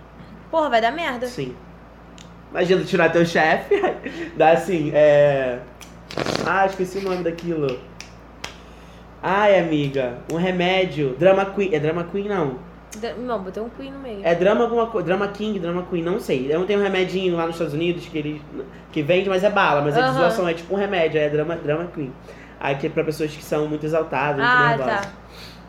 [0.51, 1.27] Porra, vai dar merda.
[1.27, 1.55] Sim.
[2.51, 3.75] Imagina tirar teu chefe,
[4.37, 5.59] dá assim, é.
[6.47, 7.79] Ah, esqueci o nome daquilo.
[9.23, 11.15] Ai, amiga, um remédio.
[11.19, 11.75] Drama Queen.
[11.75, 12.57] É Drama Queen, não.
[12.97, 14.21] Da- Não, botei um Queen no meio.
[14.25, 15.07] É drama alguma coisa.
[15.07, 16.51] Drama King, Drama Queen, não sei.
[16.51, 18.43] Eu não tenho um remedinho lá nos Estados Unidos que ele.
[18.91, 21.87] que vende, mas é bala, mas é zoação, é tipo um remédio, é drama, drama
[21.95, 22.13] Queen.
[22.59, 25.07] Aí que é pra pessoas que são muito exaltadas, muito ah, nervosas.
[25.07, 25.13] tá.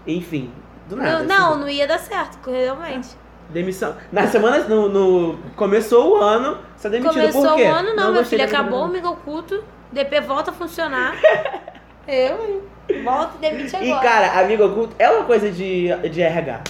[0.07, 0.49] Enfim,
[0.87, 1.19] do nada.
[1.19, 3.09] Não, não, assim, não ia dar certo, realmente.
[3.49, 3.95] Demissão.
[4.11, 4.59] Na semana.
[4.59, 7.63] No, no- começou o ano, você é demitido Começou por quê?
[7.63, 8.49] o ano, não, meu gostei filho.
[8.49, 9.63] Acabou o amigo oculto.
[9.91, 11.15] DP volta a funcionar.
[12.07, 12.61] eu, hein?
[13.03, 13.89] Volta e demite agora.
[13.91, 16.61] E cara, amigo oculto é uma coisa de, de RH.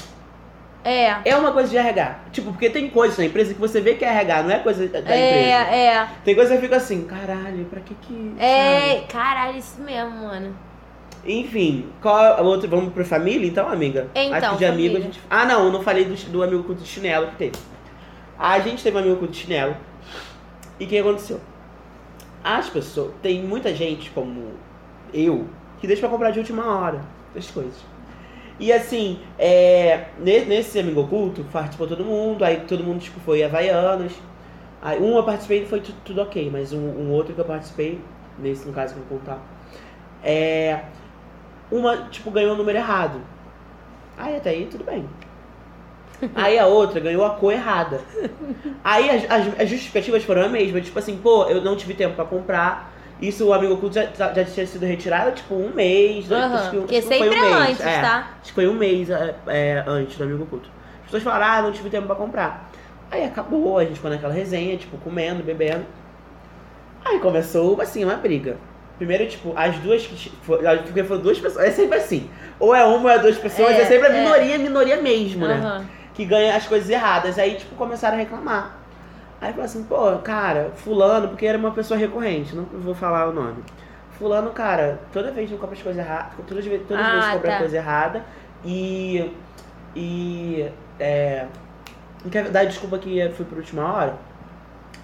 [0.83, 1.15] É.
[1.25, 2.19] É uma coisa de RH.
[2.31, 4.87] Tipo, porque tem coisas na empresa que você vê que é RH, não é coisa
[4.87, 5.13] da empresa.
[5.19, 6.07] É, é.
[6.23, 8.13] Tem coisa que fica assim, caralho, pra que que.
[8.37, 8.41] sabe?
[8.45, 10.55] É, caralho, isso mesmo, mano.
[11.25, 12.67] Enfim, qual a outra?
[12.67, 14.07] Vamos pra família então, amiga?
[14.15, 15.19] Então, Acho que de amigo a gente.
[15.29, 17.55] Ah, não, eu não falei do, do amigo culto de chinelo que teve.
[18.37, 19.75] A gente teve um amigo culto de chinelo.
[20.79, 21.39] E o que aconteceu?
[22.43, 23.11] As pessoas.
[23.21, 24.53] Tem muita gente como
[25.13, 25.45] eu
[25.81, 27.01] que deixa pra comprar de última hora
[27.35, 27.75] as coisas.
[28.59, 33.43] E assim, é, ne- nesse amigo oculto, participou todo mundo, aí todo mundo tipo, foi
[33.43, 34.11] Havaianas.
[34.81, 37.45] Aí um eu participei e foi tu- tudo ok, mas um, um outro que eu
[37.45, 37.99] participei,
[38.37, 39.39] nesse no caso que eu vou contar,
[40.23, 40.79] é.
[41.71, 43.21] Uma, tipo, ganhou o número errado.
[44.17, 45.07] Aí até aí tudo bem.
[46.35, 48.01] Aí a outra ganhou a cor errada.
[48.83, 52.15] Aí as, as- as justificativas foram a mesma, tipo assim, pô, eu não tive tempo
[52.15, 52.91] pra comprar.
[53.21, 56.77] Isso o amigo oculto já, já tinha sido retirado, tipo, um mês, Aham, acho que,
[56.77, 57.69] porque acho que foi sempre um é mês.
[57.71, 58.01] antes, é.
[58.01, 58.17] tá?
[58.41, 60.69] Acho que foi um mês é, é, antes do amigo oculto.
[60.99, 62.69] As pessoas falaram, ah, não tive tempo pra comprar.
[63.11, 65.85] Aí acabou, a gente ficou naquela resenha, tipo, comendo, bebendo.
[67.03, 68.57] Aí começou, assim, uma briga.
[68.99, 70.29] Primeiro, tipo, as duas que.
[70.29, 71.65] Porque foram duas pessoas.
[71.65, 72.29] É sempre assim.
[72.59, 74.21] Ou é uma ou é duas pessoas, é, É, sempre a é.
[74.21, 75.55] minoria, minoria mesmo, né?
[75.55, 75.85] Aham.
[76.13, 77.39] Que ganha as coisas erradas.
[77.39, 78.77] Aí, tipo, começaram a reclamar.
[79.41, 83.33] Aí falou assim, pô, cara, fulano, porque era uma pessoa recorrente, não vou falar o
[83.33, 83.63] nome.
[84.17, 87.51] Fulano, cara, toda vez que compra as coisas erradas, todas, todas as Ah, vezes compra
[87.51, 87.57] tá.
[87.57, 88.25] coisa errada
[88.65, 89.31] e.
[89.95, 90.65] E.
[90.99, 91.45] É.
[92.21, 94.13] Não quer dar desculpa que foi por última hora?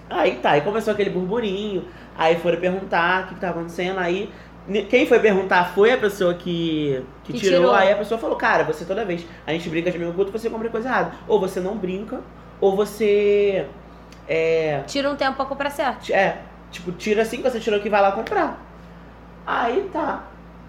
[0.09, 1.85] Aí tá, aí começou aquele burburinho,
[2.17, 4.29] aí foram perguntar o que, que tá acontecendo, aí.
[4.89, 7.73] Quem foi perguntar foi a pessoa que, que, Que tirou, tirou.
[7.75, 10.49] aí a pessoa falou, cara, você toda vez, a gente brinca de amigo oculto, você
[10.49, 11.11] compra coisa errada.
[11.27, 12.21] Ou você não brinca,
[12.59, 13.67] ou você.
[14.27, 14.81] É.
[14.87, 16.11] Tira um tempo pra comprar certo.
[16.11, 16.39] É,
[16.71, 18.59] tipo, tira assim que você tirou que vai lá comprar.
[19.45, 20.23] Aí tá,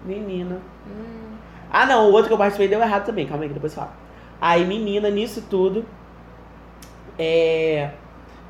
[0.05, 0.61] menina.
[0.85, 1.35] Hum.
[1.71, 3.81] Ah não, o outro que eu participei deu errado também, calma aí que depois eu
[3.81, 3.93] falo.
[4.39, 5.83] Aí, menina, nisso tudo,
[7.17, 7.89] é.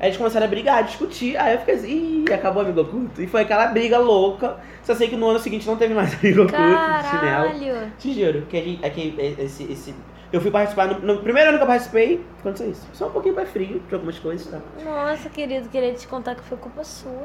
[0.00, 1.36] Aí eles começaram a brigar, a discutir.
[1.36, 3.20] Aí eu fiquei assim, ih, acabou o amigo oculto.
[3.20, 4.56] E foi aquela briga louca.
[4.82, 7.48] Só sei que no ano seguinte não teve mais amigo oculto de chinelo.
[7.48, 7.92] Caralho.
[7.98, 9.94] Te juro, que a gente, é que esse, esse.
[10.30, 12.86] Eu fui participar, no, no primeiro ano que eu participei, aconteceu isso.
[12.92, 14.60] Só um pouquinho mais frio de algumas coisas, tá?
[14.84, 17.22] Nossa, querido, queria te contar que foi culpa sua.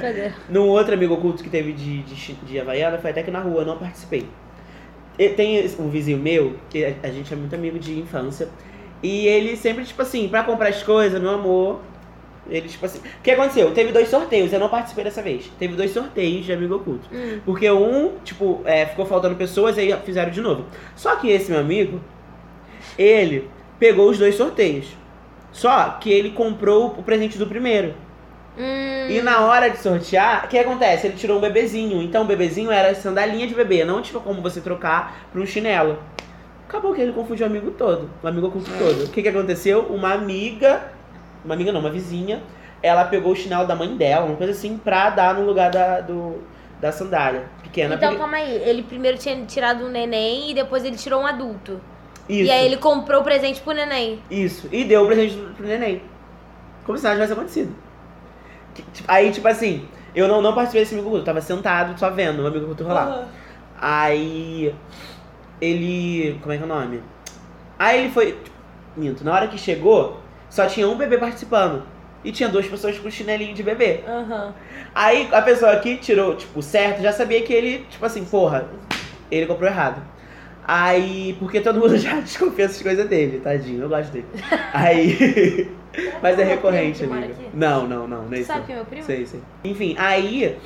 [0.00, 0.32] Cadê?
[0.48, 3.62] Num outro amigo oculto que teve de, de, de Havaiana, foi até que na rua,
[3.62, 4.26] eu não participei.
[5.16, 8.48] E tem um vizinho meu, que a, a gente é muito amigo de infância,
[9.00, 11.80] e ele sempre, tipo assim, pra comprar as coisas, meu amor,
[12.48, 12.98] ele, tipo assim...
[12.98, 13.70] O que aconteceu?
[13.72, 15.50] Teve dois sorteios, eu não participei dessa vez.
[15.58, 17.08] Teve dois sorteios de amigo oculto.
[17.12, 17.40] Hum.
[17.44, 20.66] Porque um, tipo, é, ficou faltando pessoas, aí fizeram de novo.
[20.96, 22.00] Só que esse meu amigo,
[22.98, 24.86] ele pegou os dois sorteios.
[25.52, 27.94] Só que ele comprou o presente do primeiro.
[28.58, 29.08] Hum.
[29.08, 31.06] E na hora de sortear, o que acontece?
[31.06, 32.02] Ele tirou um bebezinho.
[32.02, 35.98] Então o bebezinho era sandalinha de bebê, não tinha como você trocar pra um chinelo.
[36.68, 39.04] Acabou que ele confundiu o amigo todo, o amigo oculto todo.
[39.04, 39.82] O que, que aconteceu?
[39.82, 40.82] Uma amiga,
[41.44, 42.42] uma amiga não, uma vizinha,
[42.82, 46.00] ela pegou o chinelo da mãe dela, uma coisa assim, pra dar no lugar da,
[46.00, 46.42] do,
[46.80, 47.94] da sandália pequena.
[47.94, 48.54] Então, porque- calma aí.
[48.68, 51.80] Ele primeiro tinha tirado um neném e depois ele tirou um adulto.
[52.28, 54.20] Isso, E aí ele comprou o presente pro neném.
[54.30, 54.68] isso.
[54.72, 56.00] E deu o presente pro neném.
[56.86, 57.74] Como se nada tivesse acontecido.
[58.92, 62.10] Tipo, Aí, tipo assim, eu não, não participei desse amigo oculto, eu tava sentado só
[62.10, 63.28] vendo o amigo oculto rolar.
[63.80, 64.74] Aí
[65.60, 66.38] ele.
[66.42, 67.02] Como é que é o nome?
[67.78, 68.38] Aí ele foi.
[68.96, 70.20] Minto, na hora que chegou,
[70.54, 71.82] só tinha um bebê participando.
[72.24, 74.04] E tinha duas pessoas com chinelinho de bebê.
[74.06, 74.54] Aham.
[74.94, 78.68] Aí a pessoa que tirou, tipo, certo, já sabia que ele, tipo assim, porra,
[79.32, 80.00] ele comprou errado.
[80.64, 84.26] Aí, porque todo mundo já desconfia essas coisas dele, tadinho, eu gosto dele.
[84.72, 85.68] Aí.
[86.22, 87.50] Mas é recorrente, aqui?
[87.52, 88.46] Não, não, não, não é isso.
[88.46, 89.04] sabe que é meu primo?
[89.04, 89.40] Sei, sei.
[89.64, 90.56] Enfim, aí.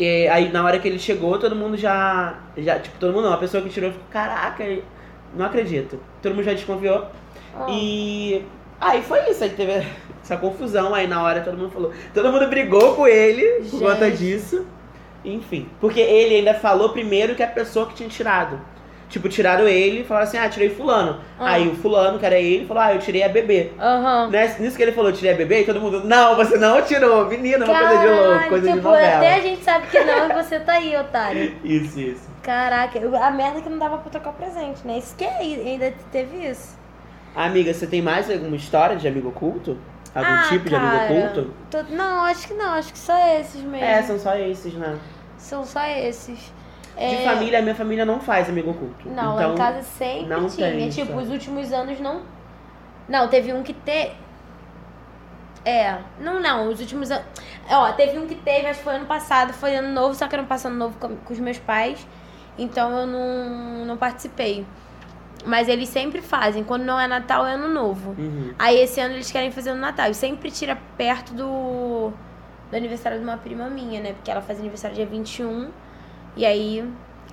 [0.00, 2.38] é, aí na hora que ele chegou, todo mundo já.
[2.56, 3.34] já tipo, todo mundo não.
[3.34, 4.64] A pessoa que tirou ficou, caraca,
[5.36, 6.00] não acredito.
[6.22, 7.06] Todo mundo já desconfiou.
[7.54, 7.66] Ah.
[7.68, 8.42] E.
[8.80, 9.84] Aí foi isso, aí teve
[10.22, 10.94] essa confusão.
[10.94, 11.92] Aí na hora todo mundo falou.
[12.14, 13.78] Todo mundo brigou com ele por Gente.
[13.84, 14.66] conta disso.
[15.24, 15.68] Enfim.
[15.80, 18.60] Porque ele ainda falou primeiro que a pessoa que tinha tirado.
[19.08, 21.18] Tipo, tiraram ele e falaram assim: ah, tirei fulano.
[21.38, 21.52] Ah.
[21.52, 23.70] Aí o fulano, que era ele, falou: ah, eu tirei a bebê.
[23.80, 24.28] Aham.
[24.28, 27.24] Ness- Nisso que ele falou, tirei a bebê, e todo mundo, não, você não tirou,
[27.24, 29.16] menina, uma coisa de louco, coisa de tipo, novela.
[29.16, 31.56] até a gente sabe que não e você tá aí, otário.
[31.64, 32.28] Isso, isso.
[32.42, 34.98] Caraca, eu- a merda é que não dava pra trocar o presente, né?
[34.98, 36.76] Isso que é, ainda teve isso.
[37.38, 39.78] Amiga, você tem mais alguma história de amigo oculto?
[40.12, 41.54] Algum Ah, tipo de cara, amigo oculto?
[41.70, 43.76] tô- Não, acho que não, acho que só esses mesmo.
[43.86, 44.98] É, são só esses, né?
[45.36, 46.52] São só esses.
[46.96, 49.08] De É, família, a minha família não faz amigo oculto.
[49.08, 50.68] Não, então, em casa sempre não tinha.
[50.72, 52.22] tem tipo, os últimos anos não.
[53.08, 54.10] Não, teve um que te.
[55.64, 57.24] É, não, não, os últimos anos.
[57.70, 60.34] Ó, teve um que teve, acho que foi ano passado, foi ano novo, só que
[60.34, 62.04] era ano passado novo com, com os meus pais.
[62.58, 64.66] Então eu não, não participei.
[65.46, 68.10] Mas eles sempre fazem, quando não é Natal, é ano novo.
[68.18, 68.52] Uhum.
[68.58, 70.10] Aí esse ano eles querem fazer no Natal.
[70.10, 72.12] E sempre tira perto do,
[72.70, 74.12] do aniversário de uma prima minha, né?
[74.12, 75.68] Porque ela faz aniversário dia 21.
[76.36, 76.86] E aí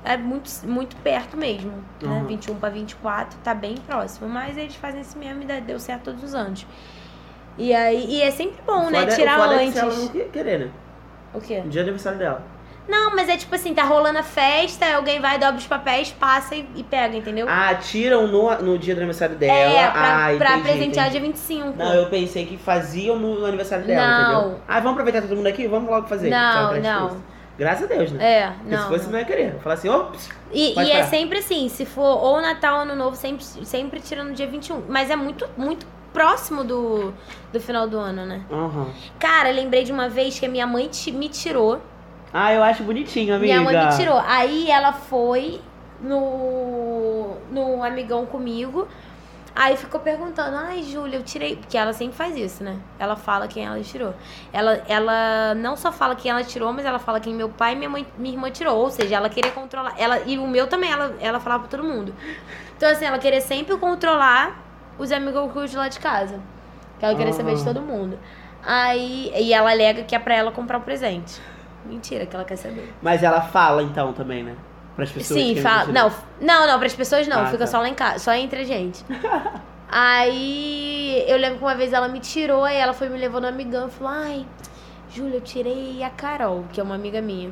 [0.03, 1.71] é muito, muito perto mesmo.
[2.01, 2.07] Né?
[2.09, 2.25] Uhum.
[2.25, 4.29] 21 pra 24, tá bem próximo.
[4.29, 6.65] Mas eles fazem esse mesmo e deu certo todos os anos.
[7.57, 9.03] E aí e é sempre bom, né?
[9.03, 9.73] O Tirar foda é que antes.
[9.73, 10.69] se ela não quer- querer, né?
[11.33, 11.61] O quê?
[11.61, 12.43] No dia do aniversário dela.
[12.87, 16.55] Não, mas é tipo assim, tá rolando a festa, alguém vai, dobra os papéis, passa
[16.55, 17.47] e, e pega, entendeu?
[17.49, 19.53] Ah, tiram no, no dia do aniversário dela.
[19.53, 21.19] é, pra, ah, pra entendi, presentear entendi.
[21.19, 21.77] dia 25.
[21.77, 24.41] Não, eu pensei que faziam no aniversário dela, Não.
[24.41, 24.61] entendeu?
[24.67, 25.67] Ah, vamos aproveitar todo mundo aqui?
[25.67, 26.29] Vamos logo fazer.
[26.29, 27.35] Não, pra não.
[27.57, 28.23] Graças a Deus, né?
[28.23, 28.83] É, Porque não.
[28.83, 29.11] se fosse, não.
[29.13, 29.55] não ia querer.
[29.61, 30.29] Falar assim, ops.
[30.51, 34.29] E, e é sempre assim, se for ou Natal ou Ano Novo, sempre, sempre tirando
[34.29, 34.83] no dia 21.
[34.89, 37.13] Mas é muito, muito próximo do,
[37.51, 38.41] do final do ano, né?
[38.51, 38.87] Aham.
[39.19, 41.81] Cara, lembrei de uma vez que a minha mãe me tirou.
[42.37, 43.61] Ah, eu acho bonitinho, amiga.
[43.61, 44.17] Minha mãe me tirou.
[44.19, 45.61] Aí ela foi
[46.01, 48.89] no, no amigão comigo.
[49.55, 51.55] Aí ficou perguntando, ai, Júlia, eu tirei.
[51.55, 52.77] Porque ela sempre faz isso, né?
[52.99, 54.13] Ela fala quem ela tirou.
[54.51, 57.77] Ela, ela não só fala quem ela tirou, mas ela fala quem meu pai e
[57.77, 58.79] minha, mãe, minha irmã tirou.
[58.79, 59.93] Ou seja, ela queria controlar.
[59.97, 62.13] Ela, e o meu também, ela, ela falava pra todo mundo.
[62.75, 64.61] Então, assim, ela queria sempre controlar
[64.99, 66.41] os amigos lá de casa.
[66.99, 68.19] Que ela queria saber de todo mundo.
[68.61, 69.31] Aí.
[69.37, 71.39] E ela alega que é pra ela comprar o presente.
[71.85, 72.93] Mentira, que ela quer saber.
[73.01, 74.55] Mas ela fala então também, né?
[74.95, 75.91] Para as pessoas Sim, fala.
[75.91, 77.41] Não, não, não, pras pessoas não.
[77.41, 77.67] Ah, fica tá.
[77.67, 79.03] só lá em casa, só entre a gente.
[79.89, 83.49] aí eu lembro que uma vez ela me tirou, aí ela foi me levando no
[83.49, 84.45] amigão e falou: Ai,
[85.09, 87.51] Júlia, eu tirei a Carol, que é uma amiga minha.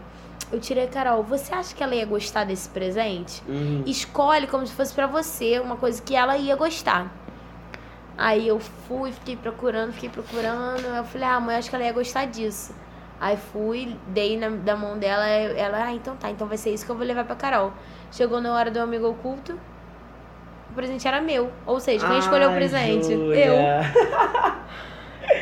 [0.52, 1.24] Eu tirei a Carol.
[1.24, 3.44] Você acha que ela ia gostar desse presente?
[3.48, 3.84] Uhum.
[3.86, 7.12] Escolhe como se fosse pra você, uma coisa que ela ia gostar.
[8.18, 10.86] Aí eu fui, fiquei procurando, fiquei procurando.
[10.86, 12.74] Eu falei, ah, mãe, acho que ela ia gostar disso.
[13.24, 16.86] Aí fui, dei na da mão dela, ela, ah, então tá, então vai ser isso
[16.86, 17.72] que eu vou levar pra Carol.
[18.12, 19.58] Chegou na hora do amigo oculto,
[20.70, 21.50] o presente era meu.
[21.66, 23.14] Ou seja, quem escolheu o presente?
[23.14, 23.46] Júlia.
[23.46, 23.56] Eu.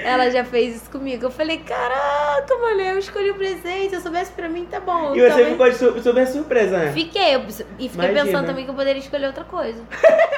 [0.03, 1.25] Ela já fez isso comigo.
[1.25, 3.89] Eu falei, caraca, mano, eu escolhi o presente.
[3.89, 5.15] Se eu soubesse pra mim, tá bom.
[5.15, 6.91] E você Talvez- ficou de su- super surpresa, né?
[6.93, 8.25] Fiquei, eu- e fiquei Imagina.
[8.25, 9.83] pensando também que eu poderia escolher outra coisa.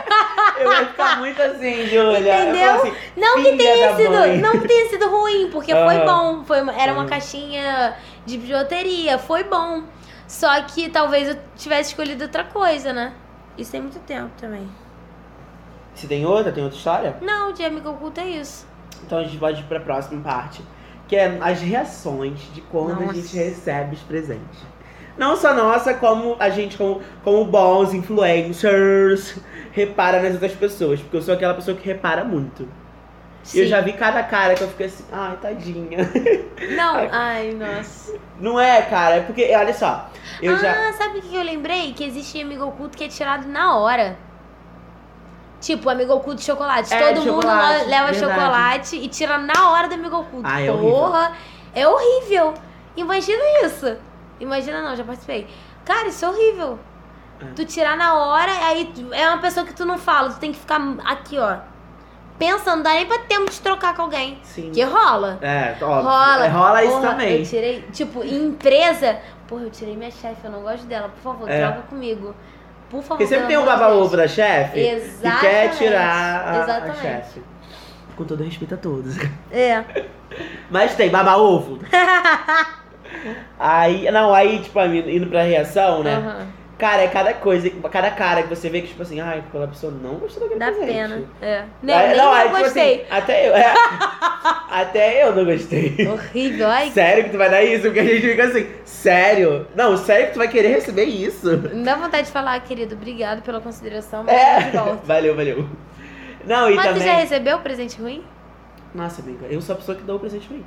[0.59, 2.19] Eu ia ficar muito assim, Júlia.
[2.19, 2.73] Eu Entendeu?
[2.75, 4.37] assim, Não que tenha sido, mãe.
[4.37, 6.05] não que tenha sido ruim, porque foi Aham.
[6.05, 6.43] bom.
[6.45, 9.83] Foi, uma- era uma caixinha de bijuteria, foi bom.
[10.27, 13.13] Só que talvez eu tivesse escolhido outra coisa, né?
[13.57, 14.67] Isso tem muito tempo também.
[15.95, 17.15] Se tem outra, tem outra história?
[17.21, 18.65] Não, de amigo oculto é isso.
[19.05, 20.63] Então a gente pode ir pra próxima parte.
[21.07, 23.13] Que é as reações de quando a Nossa.
[23.15, 24.73] gente recebe os presentes.
[25.17, 29.37] Não só nossa, como a gente, como, como bons influencers,
[29.71, 30.99] repara nas outras pessoas.
[31.01, 32.67] Porque eu sou aquela pessoa que repara muito.
[33.53, 33.69] E eu Sim.
[33.69, 35.97] já vi cada cara que eu fiquei assim, ai, tadinha.
[36.75, 38.17] Não, ai, nossa.
[38.39, 40.09] Não é, cara, é porque, olha só,
[40.41, 40.93] eu ah, já.
[40.93, 41.93] sabe o que eu lembrei?
[41.93, 44.17] Que existe amigo oculto que é tirado na hora.
[45.63, 46.93] Tipo, amigo oculto de chocolate.
[46.93, 48.19] É, Todo mundo leva verdade.
[48.19, 50.45] chocolate e tira na hora do amigo oculto.
[50.45, 50.91] Ah, é horrível.
[50.91, 51.31] Porra,
[51.73, 52.53] é horrível.
[52.97, 53.95] Imagina isso.
[54.41, 55.47] Imagina não, já participei.
[55.85, 56.77] Cara, isso é horrível.
[57.41, 57.45] É.
[57.55, 60.59] Tu tirar na hora, aí é uma pessoa que tu não fala, tu tem que
[60.59, 61.55] ficar aqui, ó.
[62.37, 64.39] Pensando, não dá nem pra tempo de trocar com alguém.
[64.43, 64.69] Sim.
[64.73, 65.39] Que rola.
[65.41, 66.09] É, óbvio.
[66.09, 66.47] Rola.
[66.49, 67.39] Rola isso Porra, também.
[67.39, 69.17] Eu tirei, tipo, em empresa.
[69.47, 71.07] Porra, eu tirei minha chefe, eu não gosto dela.
[71.07, 71.61] Por favor, É.
[71.65, 72.35] troca comigo.
[72.93, 73.17] Por favor.
[73.17, 74.79] Porque sempre tem um baba-ovo da chefe
[75.19, 77.41] que quer tirar a, a chefe.
[78.15, 79.17] Com todo respeito a todos.
[79.51, 79.83] É.
[80.69, 81.79] Mas tem baba-ovo.
[83.57, 86.17] aí, não, aí, tipo, indo pra reação, né?
[86.17, 86.62] Aham.
[86.83, 89.89] Cara, é cada coisa, cada cara que você vê que, tipo assim, ai, aquela pessoa
[89.89, 90.91] não gostou daquele Dá presente.
[90.93, 91.23] pena.
[91.41, 91.63] É.
[91.81, 92.93] Nem, Aí- nem não, eu aí, tipo gostei.
[92.95, 93.55] assim, até eu.
[93.55, 93.73] é.
[94.69, 95.95] até eu não gostei.
[96.05, 96.67] Horrível.
[96.67, 97.83] Ai, Sério que tu vai dar isso?
[97.83, 99.65] Porque a gente fica assim, sério?
[99.73, 101.57] Não, sério que tu vai querer receber isso?
[101.57, 104.71] me dá vontade de falar, querido, obrigado pela consideração, mas é.
[105.05, 105.65] Valeu, valeu.
[106.45, 107.01] Não, e Mas também.
[107.01, 108.25] tu já recebeu presente ruim?
[108.93, 110.65] Nossa, amiga, eu sou a pessoa que dá o presente ruim.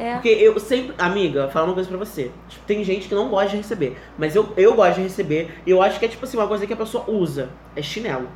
[0.00, 0.12] É.
[0.14, 0.94] Porque eu sempre.
[0.98, 2.30] Amiga, vou falar uma coisa pra você.
[2.48, 3.96] Tipo, tem gente que não gosta de receber.
[4.18, 5.60] Mas eu, eu gosto de receber.
[5.66, 7.50] E eu acho que é tipo assim, uma coisa que a pessoa usa.
[7.76, 8.28] É chinelo.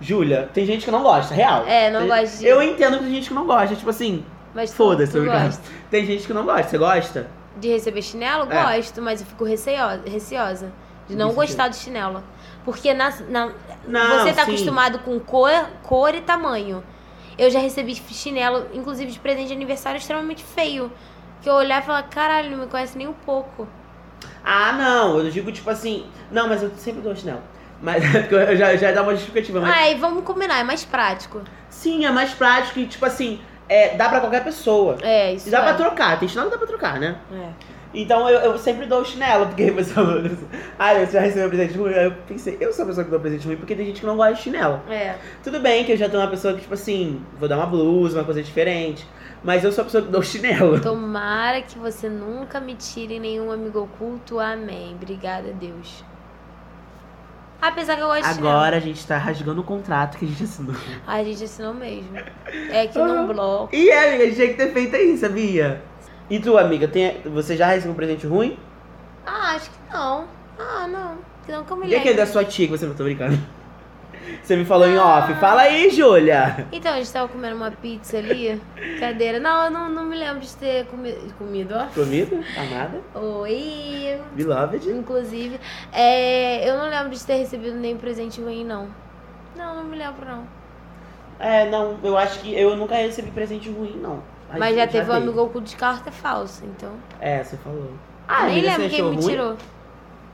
[0.00, 1.64] Júlia, tem gente que não gosta, real.
[1.66, 3.74] É, não Tem- gosta de- Eu entendo que tem gente que não gosta.
[3.76, 5.62] Tipo assim, Mas foda-se, gosta.
[5.90, 6.64] Tem gente que não gosta.
[6.68, 7.26] Você gosta?
[7.58, 8.50] De receber chinelo?
[8.50, 8.62] É.
[8.78, 10.72] Gosto, mas eu fico receosa, receosa
[11.08, 12.22] de não Isso gostar de chinelo.
[12.64, 13.50] Porque na, na-
[13.86, 14.52] Não, você tá sim.
[14.52, 15.50] acostumado com cor,
[15.82, 16.82] cor e tamanho.
[17.40, 20.92] Eu já recebi chinelo, inclusive de presente de aniversário, extremamente feio.
[21.40, 23.66] Que eu olhar e falar, caralho, não me conhece nem um pouco.
[24.44, 25.18] Ah, não.
[25.18, 26.04] Eu digo tipo assim.
[26.30, 27.40] Não, mas eu sempre dou chinelo.
[27.80, 29.58] Mas eu já, já dá uma justificativa.
[29.58, 29.74] Mas...
[29.74, 31.40] Ai, vamos combinar, é mais prático.
[31.70, 34.98] Sim, é mais prático e, tipo assim, é, dá pra qualquer pessoa.
[35.00, 35.62] É, isso E dá é.
[35.62, 36.20] pra trocar.
[36.20, 37.16] Tem chinelo que dá pra trocar, né?
[37.32, 37.69] É.
[37.92, 40.30] Então eu, eu sempre dou o chinelo, porque pessoa falou
[40.78, 41.92] ah, você já recebeu presente ruim?
[41.92, 44.06] Aí eu pensei, eu sou a pessoa que dou presente ruim, porque tem gente que
[44.06, 44.80] não gosta de chinelo.
[44.88, 45.16] É.
[45.42, 48.18] Tudo bem que eu já tô uma pessoa que, tipo assim, vou dar uma blusa,
[48.18, 49.06] uma coisa diferente.
[49.42, 50.78] Mas eu sou a pessoa que dou chinelo.
[50.80, 54.38] Tomara que você nunca me tire nenhum amigo oculto.
[54.38, 54.94] Amém.
[54.94, 56.04] Obrigada, Deus.
[57.60, 58.48] Apesar que eu gosto de chinelo.
[58.48, 60.76] Agora a gente tá rasgando o contrato que a gente assinou.
[61.06, 62.16] A gente assinou mesmo.
[62.70, 63.74] É que num bloco.
[63.74, 65.89] E é, amiga, a gente tinha que ter feito aí, sabia?
[66.30, 68.56] E tu, amiga, tem, você já recebeu um presente ruim?
[69.26, 70.28] Ah, acho que não.
[70.56, 71.18] Ah, não.
[71.48, 73.36] Não que eu me E aquele da sua tia que você não tá brincando?
[74.42, 75.34] Você me falou em off.
[75.40, 76.68] Fala aí, Júlia.
[76.70, 78.60] Então, a gente tava comendo uma pizza ali.
[79.00, 79.40] Cadeira.
[79.40, 81.86] Não, eu não, não me lembro de ter comi comido, ó.
[81.86, 82.38] Comida?
[82.56, 83.00] Amada?
[83.14, 84.20] Oi.
[84.32, 84.88] Beloved?
[84.88, 85.58] Inclusive,
[85.92, 88.88] é, eu não lembro de ter recebido nem presente ruim, não.
[89.56, 90.46] Não, não me lembro, não.
[91.40, 94.22] É, não, eu acho que eu nunca recebi presente ruim, não.
[94.58, 95.22] Mas já teve um dei.
[95.22, 96.92] amigo de carta falsa, então.
[97.20, 97.92] É, você falou.
[98.26, 99.26] Ah, Nem lembro quem me ruim?
[99.26, 99.56] tirou.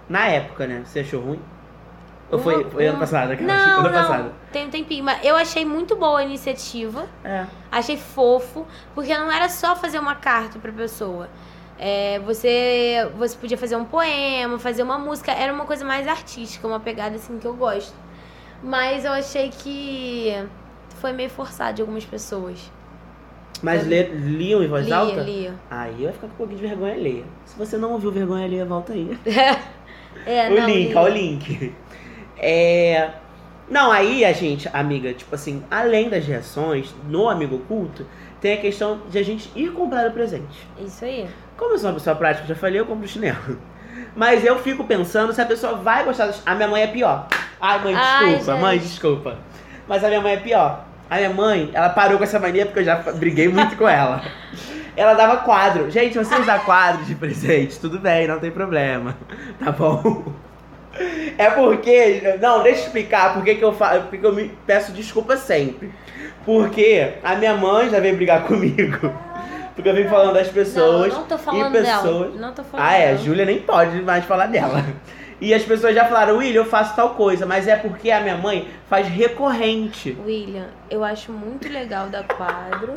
[0.08, 0.82] Na época, né?
[0.84, 1.40] Você achou ruim?
[2.30, 3.32] Ou Uma- foi, foi ano passado?
[3.32, 3.54] aquela?
[3.54, 3.92] Não, ano não.
[3.92, 4.32] passado.
[4.52, 5.04] Tem um tempinho.
[5.04, 7.06] Mas eu achei muito boa a iniciativa.
[7.24, 7.46] É.
[7.70, 11.28] Achei fofo, porque não era só fazer uma carta pra pessoa.
[11.78, 15.30] É, você, você podia fazer um poema, fazer uma música.
[15.32, 17.94] Era uma coisa mais artística, uma pegada assim que eu gosto.
[18.62, 20.32] Mas eu achei que
[21.00, 22.70] foi meio forçado de algumas pessoas.
[23.62, 25.20] Mas lê- liam em voz lia, alta?
[25.22, 25.54] lia.
[25.70, 27.24] Aí eu ia ficar com um pouquinho de vergonha alheia.
[27.44, 29.16] Se você não ouviu vergonha alheia, volta aí.
[30.24, 30.98] É, o não, link, lia.
[30.98, 31.74] ó, o link.
[32.38, 33.10] É.
[33.68, 38.06] Não, aí a gente, amiga, tipo assim, além das reações, no Amigo Oculto,
[38.40, 40.66] tem a questão de a gente ir comprar o presente.
[40.78, 41.26] Isso aí.
[41.56, 43.58] Como eu sou uma pessoa prática, já falei, eu compro chinelo.
[44.14, 46.26] Mas eu fico pensando se a pessoa vai gostar.
[46.26, 47.26] das- A minha mãe é pior.
[47.60, 48.60] Ai, mãe, Ai, desculpa, gente.
[48.62, 49.38] mãe, desculpa.
[49.88, 50.84] Mas a minha mãe é pior.
[51.08, 54.22] A minha mãe, ela parou com essa mania porque eu já briguei muito com ela.
[54.96, 55.90] Ela dava quadro.
[55.90, 59.16] Gente, você usar quadro de presente, tudo bem, não tem problema.
[59.62, 60.24] Tá bom?
[61.36, 62.38] É porque.
[62.40, 64.00] Não, deixa eu explicar por que eu, fa...
[64.00, 65.92] porque que eu me peço desculpa sempre.
[66.44, 69.12] Porque a minha mãe já veio brigar comigo.
[69.74, 71.12] Porque eu vim falando das pessoas.
[71.12, 72.32] não, não tô e falando pessoas...
[72.32, 72.40] dela.
[72.40, 73.18] Não tô falando Ah, é, a dela.
[73.18, 74.82] Júlia nem pode mais falar dela.
[75.40, 78.36] E as pessoas já falaram, William, eu faço tal coisa, mas é porque a minha
[78.36, 80.16] mãe faz recorrente.
[80.24, 82.94] William, eu acho muito legal dar quadro.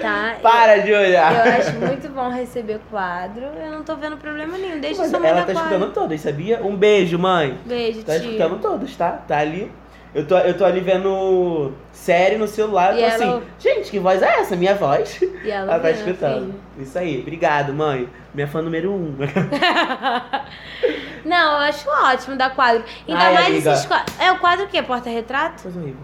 [0.00, 0.36] Tá?
[0.40, 1.20] Para, Júlia!
[1.44, 3.42] Eu acho muito bom receber quadro.
[3.60, 4.80] Eu não tô vendo problema nenhum.
[4.80, 5.68] Deixa Mas sua mãe ela tá quadro.
[5.74, 6.62] escutando todos, sabia?
[6.62, 7.58] Um beijo, mãe.
[7.66, 8.24] Beijo, Tá tia.
[8.28, 9.10] escutando todos, tá?
[9.26, 9.70] Tá ali.
[10.14, 12.92] Eu tô, eu tô ali vendo série no celular.
[12.92, 14.54] Eu E tô ela- assim, gente, que voz é essa?
[14.54, 15.20] Minha voz.
[15.22, 16.46] E ela, Ela tá escutando.
[16.52, 16.60] filho.
[16.80, 17.20] Isso aí.
[17.20, 18.08] Obrigado, mãe.
[18.34, 19.16] Minha fã número um.
[21.24, 22.84] Não, eu acho ótimo dar quadro.
[23.08, 23.72] Ainda Ai, mais amiga.
[23.72, 24.18] esses quadros.
[24.20, 24.82] É o quadro o quê?
[24.82, 25.62] Porta-retrato?
[25.62, 26.00] Coisa horrível.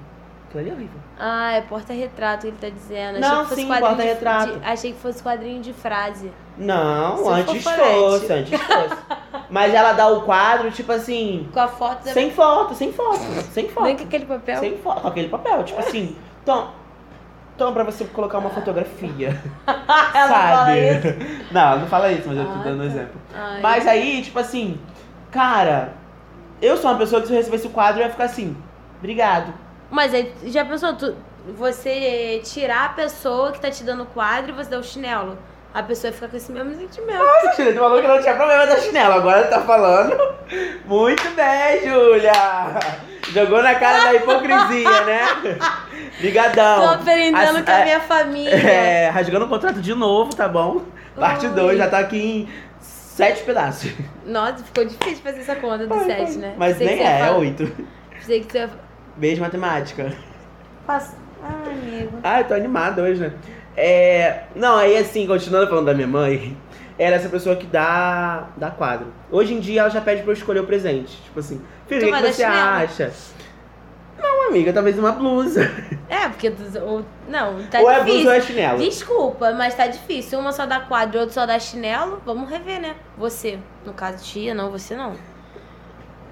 [0.46, 1.00] Aquilo ali é horrível.
[1.18, 3.18] Ah, é porta-retrato que ele tá dizendo.
[3.20, 4.58] Não, achei que fosse sim, porta-retrato.
[4.60, 6.30] de- Achei que fosse quadrinho de frase.
[6.58, 8.96] Não, Seu antes fosse, antes fosse.
[9.50, 12.12] Mas ela dá o quadro, tipo assim, Com a foto da.
[12.12, 13.20] sem foto, sem foto,
[13.52, 13.84] sem foto.
[13.84, 14.58] Nem com aquele papel.
[14.60, 16.72] Sem foto, com aquele papel, tipo assim, toma,
[17.56, 21.02] toma pra você colocar uma fotografia, Ela fala isso.
[21.02, 21.46] sabe?
[21.50, 22.84] Não, não fala isso, mas eu tô Ah, dando um tá.
[22.86, 23.20] exemplo.
[23.34, 23.60] Ai.
[23.62, 24.78] Mas aí, tipo assim,
[25.30, 25.94] cara,
[26.60, 28.54] eu sou uma pessoa que se eu recebesse o quadro, eu ia ficar assim,
[28.98, 29.54] obrigado.
[29.90, 31.14] Mas aí, já pensou, tu,
[31.56, 35.38] você tirar a pessoa que tá te dando o quadro e você dar o chinelo?
[35.74, 37.18] A pessoa fica com esse mesmo sentimento.
[37.18, 40.16] Nossa, Júlia, tu falou que não tinha problema da chinela, agora tá falando.
[40.86, 42.32] Muito bem, Júlia!
[43.32, 45.20] Jogou na cara da hipocrisia, né?
[46.18, 46.88] Brigadão.
[46.88, 48.54] Tô aprendendo As- com a é- minha família.
[48.54, 50.82] É, rasgando o contrato de novo, tá bom?
[51.14, 51.52] Parte Oi.
[51.52, 52.48] 2, já tá aqui em
[53.18, 53.92] Sete pedaços.
[54.24, 56.54] Nossa, ficou difícil fazer essa conta do 7, né?
[56.56, 57.66] Mas Pensei nem é, é oito.
[58.10, 58.68] Pensei que você.
[59.16, 60.12] Beijo matemática.
[60.86, 61.16] Passa...
[61.42, 62.18] Ai, amigo.
[62.22, 63.32] Ah, eu tô animada hoje, né?
[63.78, 64.42] É...
[64.56, 66.56] Não, aí assim, continuando falando da minha mãe,
[66.98, 69.06] era essa pessoa que dá, dá quadro.
[69.30, 71.16] Hoje em dia ela já pede pra eu escolher o presente.
[71.22, 73.12] Tipo assim, filho, o que, que você acha?
[74.20, 75.62] Não, amiga, talvez uma blusa.
[76.08, 76.52] É, porque...
[76.82, 78.14] ou- Não, tá ou é difícil.
[78.16, 78.78] blusa ou é chinelo.
[78.78, 80.40] Desculpa, mas tá difícil.
[80.40, 82.20] Uma só dá quadro, outra só dá chinelo.
[82.26, 82.96] Vamos rever, né?
[83.16, 83.60] Você.
[83.86, 85.14] No caso, tia, não, você não.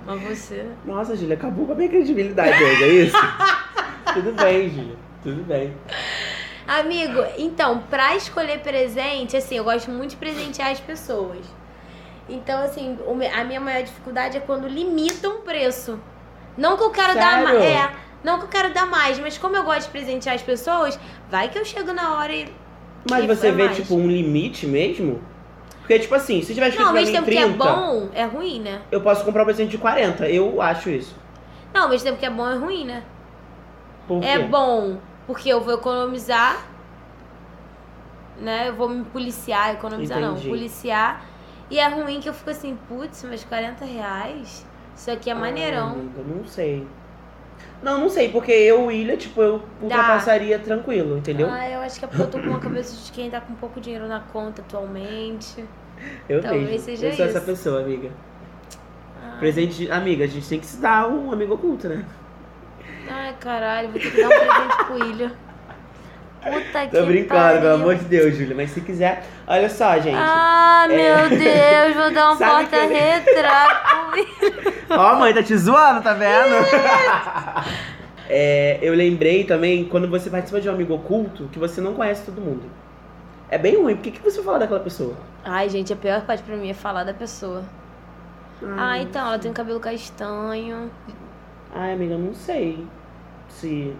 [0.04, 0.66] Mas você.
[0.84, 3.16] Nossa, Júlia, acabou com a minha credibilidade hoje, é isso?
[4.14, 4.96] Tudo bem, Júlia.
[5.22, 5.72] Tudo bem.
[6.66, 11.46] Amigo, então, pra escolher presente, assim, eu gosto muito de presentear as pessoas.
[12.28, 12.98] Então, assim,
[13.32, 15.98] a minha maior dificuldade é quando limitam o preço.
[16.58, 17.44] Não que eu quero dar Sério?
[17.44, 17.62] mais.
[17.62, 17.90] É,
[18.24, 20.98] não que eu quero dar mais, mas como eu gosto de presentear as pessoas,
[21.30, 22.52] vai que eu chego na hora e.
[23.08, 23.76] Mas E você vê, mais.
[23.76, 25.22] tipo, um limite mesmo?
[25.78, 28.24] Porque, tipo assim, se tiver escrito Não, ao mesmo tempo que é 30, bom, é
[28.24, 28.80] ruim, né?
[28.90, 30.28] eu posso comprar um presente de 40.
[30.28, 31.14] Eu acho isso.
[31.72, 33.04] Não, ao mesmo tempo que é bom, é ruim, né?
[34.08, 34.26] Por quê?
[34.26, 34.96] É bom
[35.26, 36.64] porque eu vou economizar,
[38.40, 38.68] né?
[38.68, 40.48] Eu vou me policiar, economizar não, Entendi.
[40.48, 41.24] policiar.
[41.70, 44.64] E é ruim que eu fico assim, putz, mas 40 reais?
[44.96, 45.92] Isso aqui é Ah, maneirão.
[45.92, 46.86] amiga, não sei.
[47.82, 51.48] Não, não sei, porque eu, William, tipo, eu ultrapassaria tranquilo, entendeu?
[51.50, 53.54] Ah, eu acho que é porque eu tô com uma cabeça de quem tá com
[53.54, 55.64] pouco dinheiro na conta atualmente.
[56.28, 56.84] eu talvez vejo.
[56.84, 57.46] seja eu sou essa isso.
[57.46, 58.10] pessoa, amiga.
[59.22, 62.04] Ai, Presente, amiga, a gente tem que se dar um amigo oculto, né?
[63.10, 65.32] Ai, caralho, vou ter que dar um presente pro William.
[66.42, 67.60] Puta que Tô brincando, pariu.
[67.60, 68.54] pelo amor de Deus, Júlia.
[68.54, 70.16] Mas se quiser, olha só, gente.
[70.16, 70.94] Ah, É.
[70.94, 73.76] meu Deus, vou dar um Sabe que porta-retrato.
[74.90, 76.54] Ó, mãe, tá te zoando, tá vendo?
[78.28, 82.24] É, eu lembrei também, quando você participa de um amigo oculto, que você não conhece
[82.24, 82.62] todo mundo.
[83.48, 85.14] É bem ruim, por que, que você fala daquela pessoa?
[85.44, 87.62] Ai, gente, a pior parte pra mim é falar da pessoa.
[88.76, 90.90] Ah, então, ela tem um cabelo castanho.
[91.78, 92.86] Ai, amiga, não sei
[93.48, 93.94] se.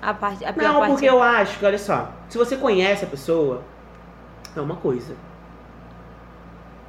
[0.00, 3.08] A, parte, a Não, parte porque eu acho que, olha só, se você conhece a
[3.08, 3.62] pessoa,
[4.56, 5.14] é uma coisa.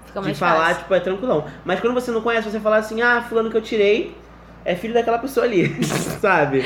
[0.06, 0.78] fica de mais falar, fácil.
[0.80, 1.46] tipo, é tranquilão.
[1.66, 4.16] Mas quando você não conhece, você fala assim, ah, fulano que eu tirei
[4.66, 5.84] é filho daquela pessoa ali,
[6.22, 6.60] sabe?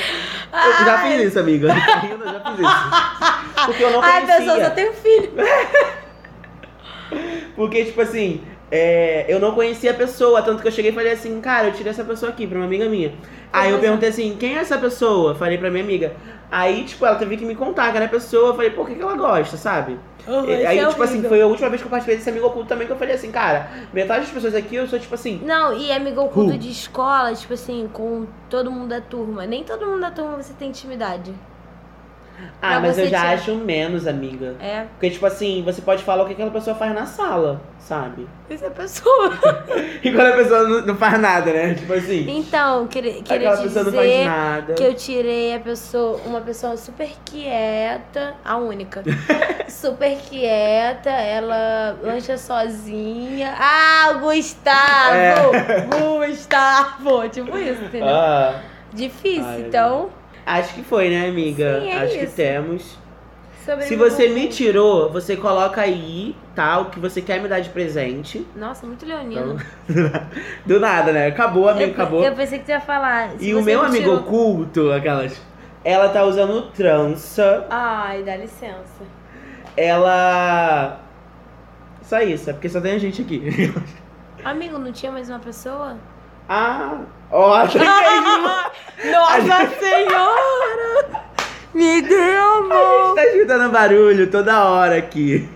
[0.54, 1.70] Eu já fiz isso, amiga.
[2.20, 3.66] Eu já fiz isso.
[3.66, 4.60] Porque eu não Ai, a pessoa conhecia.
[4.60, 5.32] só tem um filho.
[7.56, 8.44] Porque, tipo assim,
[8.76, 11.74] é, eu não conhecia a pessoa, tanto que eu cheguei e falei assim, cara, eu
[11.74, 13.14] tirei essa pessoa aqui pra uma amiga minha.
[13.52, 13.82] Aí eu assim?
[13.84, 15.36] perguntei assim, quem é essa pessoa?
[15.36, 16.14] Falei pra minha amiga.
[16.50, 18.48] Aí, tipo, ela teve que me contar que era a pessoa.
[18.50, 20.00] Eu falei, por que, que ela gosta, sabe?
[20.48, 22.88] E- aí, tipo assim, foi a última vez que eu participei desse amigo oculto também
[22.88, 25.40] que eu falei assim, cara, metade das pessoas aqui eu sou tipo assim.
[25.44, 26.58] Não, e amigo oculto Who?
[26.58, 29.46] de escola, tipo assim, com todo mundo da turma.
[29.46, 31.32] Nem todo mundo da turma você tem intimidade.
[32.62, 34.56] Ah, mas eu já tirar- acho menos, amiga.
[34.60, 38.28] É, Porque, tipo assim, você pode falar o que aquela pessoa faz na sala, sabe?
[38.50, 39.32] isso é pessoa.
[40.04, 41.74] E quando a pessoa não, não faz nada, né?
[41.76, 44.74] Tipo assim, Então, queria, queria aquela te pessoa não faz dizer nada.
[44.74, 49.04] que eu tirei a pessoa, uma pessoa super quieta, a única.
[49.70, 53.56] super quieta, ela lancha sozinha.
[53.60, 55.16] Ah, Gustavo!
[55.16, 56.28] É.
[56.28, 57.30] Gustavo!
[57.30, 58.08] Tipo isso, entendeu?
[58.10, 58.60] Ah,
[58.94, 60.10] Difícil, Ai, então.
[60.46, 61.82] Acho que foi, né, amiga?
[61.82, 62.36] Sim, é acho que isso.
[62.36, 62.98] temos.
[63.66, 66.80] Sobre Se você me tirou, você coloca aí, tá?
[66.80, 68.46] O que você quer me dar de presente.
[68.58, 69.58] Nossa, muito leonino.
[70.66, 71.28] Do nada, né?
[71.28, 72.24] Acabou, amigo, eu, acabou.
[72.24, 73.30] eu pensei que tu ia falar.
[73.38, 75.42] se E o você meu me amigo tirou- oculto, aquelas.
[75.86, 77.66] Ela tá usando trança.
[77.70, 79.04] Ai, dá licença.
[79.78, 81.00] Ela.
[82.02, 83.74] Só isso, é porque só tem a gente aqui.
[84.44, 85.96] Amigo, não tinha mais uma pessoa?
[86.50, 87.00] ah,
[87.32, 87.82] ó, que é
[89.42, 91.24] Nossa Senhora!
[91.74, 93.06] Me deu, A amor!
[93.08, 95.50] gente tá escutando barulho toda hora aqui.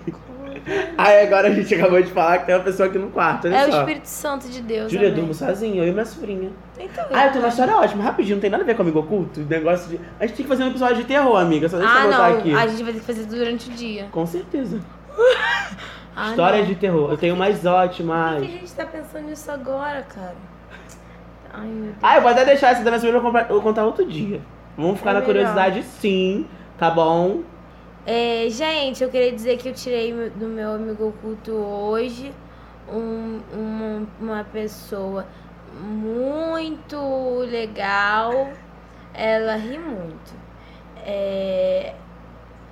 [0.98, 3.68] Aí agora a gente acabou de falar que tem uma pessoa aqui no quarto, É
[3.68, 3.80] o só.
[3.80, 4.92] Espírito Santo de Deus.
[4.92, 6.52] Júlia, eu durmo sozinho, eu e minha sobrinha.
[6.78, 9.00] Então, Ah, eu tenho uma história ótima, rapidinho, não tem nada a ver com amigo
[9.00, 9.40] oculto.
[9.42, 10.00] Negócio de.
[10.20, 11.70] A gente tem que fazer um episódio de terror, amiga.
[11.70, 12.38] Só deixa Ah, eu botar não.
[12.40, 12.54] aqui.
[12.54, 14.08] A gente vai ter que fazer durante o dia.
[14.12, 14.80] Com certeza.
[16.20, 16.66] Ah, História não.
[16.66, 17.12] de terror.
[17.12, 18.38] Eu tenho mais Por que ótimas.
[18.38, 20.34] a gente tá pensando nisso agora, cara?
[21.58, 21.96] Ai, meu Deus.
[22.02, 24.42] Ah, eu vou até deixar essa da minha sobrinha eu vou contar outro dia.
[24.78, 25.34] Vamos ficar É na melhor.
[25.34, 26.46] curiosidade sim,
[26.78, 27.42] tá bom?
[28.06, 32.32] É, gente, eu queria dizer que eu tirei do meu amigo oculto hoje
[32.90, 35.26] um- uma, uma pessoa
[35.82, 36.96] muito
[37.50, 38.50] legal.
[39.14, 40.34] Ela ri muito.
[41.06, 41.94] É,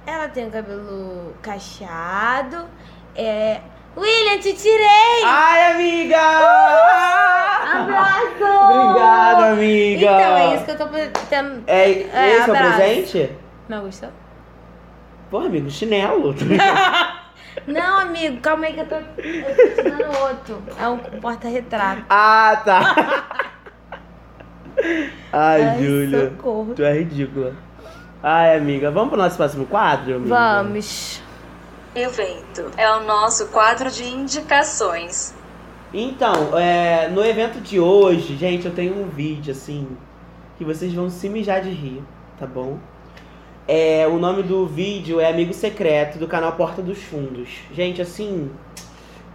[0.06, 2.66] ela tem o cabelo cacheado.
[3.16, 3.62] É,
[3.98, 5.24] William, te tirei!
[5.24, 6.18] Ai, amiga!
[6.20, 7.82] Ah!
[7.82, 8.46] Abraço!
[8.74, 10.06] Obrigado, amiga!
[10.06, 11.64] Então, é isso que eu tô tentando.
[11.68, 12.78] É, É, esse é o abraço.
[12.78, 13.32] presente?
[13.70, 14.10] Não gostou?
[15.32, 16.36] Pô, amigo, chinelo.
[17.68, 20.62] Não, amigo, calma aí que eu tô, eu tô te dando outro.
[20.80, 22.04] É um porta-retrato.
[22.10, 22.96] Ah, tá.
[25.32, 26.30] Ai, Ai, Júlia.
[26.32, 26.74] socorro.
[26.76, 27.54] Tu é ridícula.
[28.22, 30.36] Ai, amiga, vamos pro nosso próximo quadro, amiga?
[30.36, 31.22] Vamos.
[31.96, 35.34] Evento é o nosso quadro de indicações.
[35.94, 39.88] Então, é, no evento de hoje, gente, eu tenho um vídeo, assim,
[40.58, 42.04] que vocês vão se mijar de rir,
[42.38, 42.80] tá bom?
[43.66, 47.62] É, o nome do vídeo é Amigo Secreto, do canal Porta dos Fundos.
[47.72, 48.52] Gente, assim...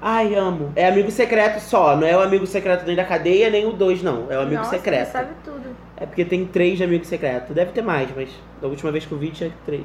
[0.02, 0.70] Ai, amo.
[0.76, 4.02] É Amigo Secreto só, não é o Amigo Secreto nem da cadeia, nem o 2,
[4.02, 4.30] não.
[4.30, 5.06] É o Amigo Nossa, Secreto.
[5.06, 5.74] Você sabe tudo.
[5.96, 7.54] É porque tem três de Amigo Secreto.
[7.54, 8.28] Deve ter mais, mas
[8.60, 9.84] da última vez que eu vi tinha três.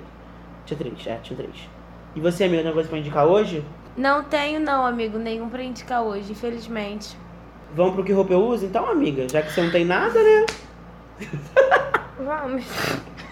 [0.66, 1.70] Tinha três, é, tinha três.
[2.16, 3.64] E você, amiga, tem coisa pra indicar hoje?
[3.98, 7.18] Não tenho, não, amigo, nenhum pra indicar hoje, infelizmente.
[7.74, 8.66] Vamos pro que roupa eu uso?
[8.66, 10.46] Então, amiga, já que você não tem nada, né?
[12.18, 12.66] Vamos.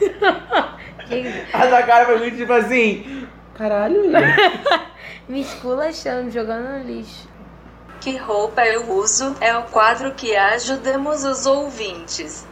[1.53, 3.27] A sua cara foi muito tipo assim.
[3.55, 4.35] Caralho, William.
[5.27, 7.27] Me esculachando, jogando no lixo.
[8.01, 12.45] Que roupa eu uso é o quadro que ajudamos os ouvintes.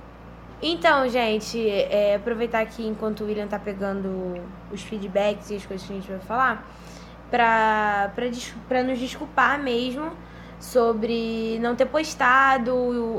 [0.64, 4.36] Então, gente, é, aproveitar aqui enquanto o William tá pegando
[4.72, 6.68] os feedbacks e as coisas que a gente vai falar,
[7.32, 8.26] pra, pra,
[8.68, 10.12] pra nos desculpar mesmo
[10.60, 12.76] sobre não ter postado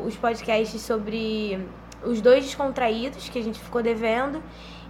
[0.07, 1.67] os podcasts sobre
[2.05, 4.41] os dois descontraídos que a gente ficou devendo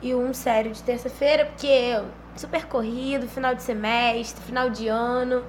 [0.02, 1.98] e um sério de terça-feira, porque
[2.36, 5.42] super corrido, final de semestre, final de ano,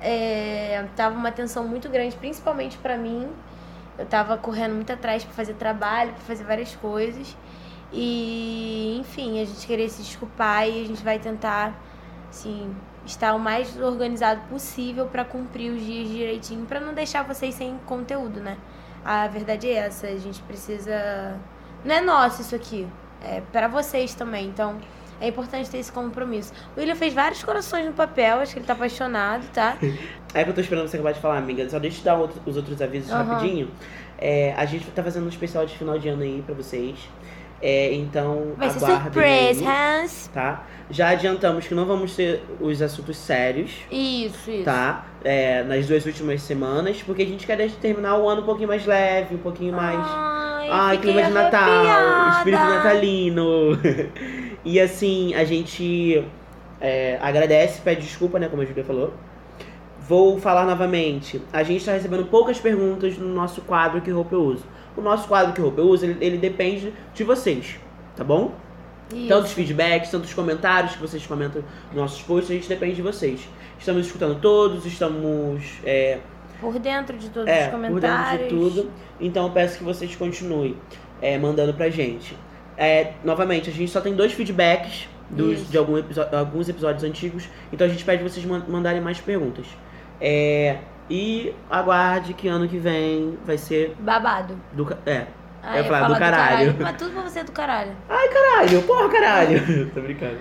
[0.00, 3.28] é, tava uma tensão muito grande, principalmente pra mim.
[3.98, 7.36] Eu tava correndo muito atrás pra fazer trabalho, pra fazer várias coisas.
[7.92, 11.72] E, enfim, a gente queria se desculpar e a gente vai tentar,
[12.28, 12.74] assim,
[13.06, 17.78] estar o mais organizado possível pra cumprir os dias direitinho, pra não deixar vocês sem
[17.86, 18.56] conteúdo, né?
[19.04, 21.38] A verdade é essa, a gente precisa.
[21.84, 22.88] Não é nosso isso aqui,
[23.22, 24.80] é pra vocês também, então
[25.20, 26.52] é importante ter esse compromisso.
[26.76, 29.76] O William fez vários corações no papel, acho que ele tá apaixonado, tá?
[30.34, 31.68] É que eu tô esperando você acabar de falar, amiga.
[31.68, 33.22] Só deixa eu dar outro- os outros avisos Aham.
[33.24, 33.70] rapidinho.
[34.18, 36.96] É, a gente tá fazendo um especial de final de ano aí pra vocês.
[37.62, 40.30] É, então, Vai ser aguardem surpresa, Hans.
[40.34, 40.64] tá?
[40.90, 44.64] Já adiantamos que não vamos ter os assuntos sérios, Isso, isso.
[44.64, 45.06] tá?
[45.24, 48.84] É, nas duas últimas semanas, porque a gente quer terminar o ano um pouquinho mais
[48.84, 49.98] leve, um pouquinho mais.
[49.98, 53.78] Ai, Ai, clima de Natal, espírito natalino.
[54.64, 56.24] e assim, a gente
[56.80, 59.12] é, agradece, pede desculpa, né, como a Julia falou.
[60.06, 61.40] Vou falar novamente.
[61.52, 64.64] A gente está recebendo poucas perguntas no nosso quadro Que Roupa Eu Uso.
[64.96, 67.76] O nosso quadro Que Roupa Eu Uso, ele, ele depende de vocês,
[68.14, 68.54] tá bom?
[69.12, 69.28] Isso.
[69.28, 73.48] Tantos feedbacks, tantos comentários que vocês comentam nos nossos posts, a gente depende de vocês.
[73.78, 76.18] Estamos escutando todos, estamos é,
[76.64, 78.40] Por dentro de todos é, os por comentários.
[78.50, 78.90] dentro de tudo.
[79.20, 80.76] Então eu peço que vocês continuem
[81.22, 82.36] é, mandando pra gente.
[82.76, 86.02] É, novamente, a gente só tem dois feedbacks dos, de algum
[86.36, 87.48] alguns episódios antigos.
[87.72, 89.66] Então a gente pede vocês man- mandarem mais perguntas.
[90.20, 94.56] É, e aguarde que ano que vem vai ser Babado.
[94.72, 94.86] do.
[95.06, 95.26] É.
[95.76, 96.74] Ia falar do caralho.
[96.78, 97.92] Mas tudo pra você é do caralho.
[98.08, 99.90] Caralho, porra, caralho.
[99.94, 100.38] Tô brincando.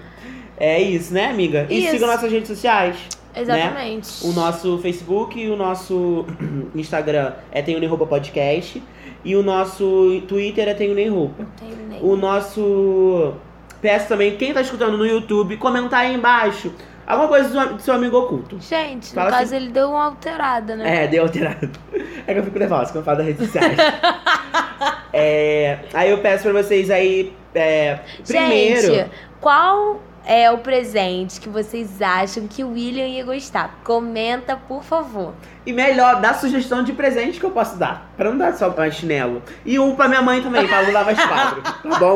[0.57, 1.65] É isso, né, amiga?
[1.69, 1.91] E Isso.
[1.91, 2.95] siga nossas redes sociais.
[3.35, 4.25] Exatamente.
[4.25, 6.25] O nosso Facebook e o nosso
[6.75, 8.81] Instagram é Tenho Nem Roupa Podcast.
[9.25, 11.45] E o nosso Twitter é Tenho Nem Roupa.
[11.59, 12.01] Tenho nem.
[12.01, 13.33] O nosso.
[13.81, 16.73] Peço também, quem tá escutando no YouTube, comentar aí embaixo
[17.05, 18.57] alguma coisa do seu- amigo oculto.
[18.61, 21.03] Gente, no Fala caso ele deu uma alterada, né?
[21.03, 21.69] É, deu alterado.
[22.25, 23.75] É que eu fico nervosa quando eu falo das redes sociais.
[25.15, 27.33] É, aí eu peço pra vocês aí.
[27.53, 28.81] é, primeiro.
[28.95, 33.79] Gente, qual é o presente que vocês acham que o William ia gostar?
[33.83, 35.33] Comenta, por favor.
[35.65, 38.11] E melhor, dá sugestão de presente que eu posso dar.
[38.17, 39.41] Pra não dar só pra chinelo.
[39.65, 41.61] E um pra minha mãe também, pra não dar mais quadro.
[41.83, 42.15] Tá bom?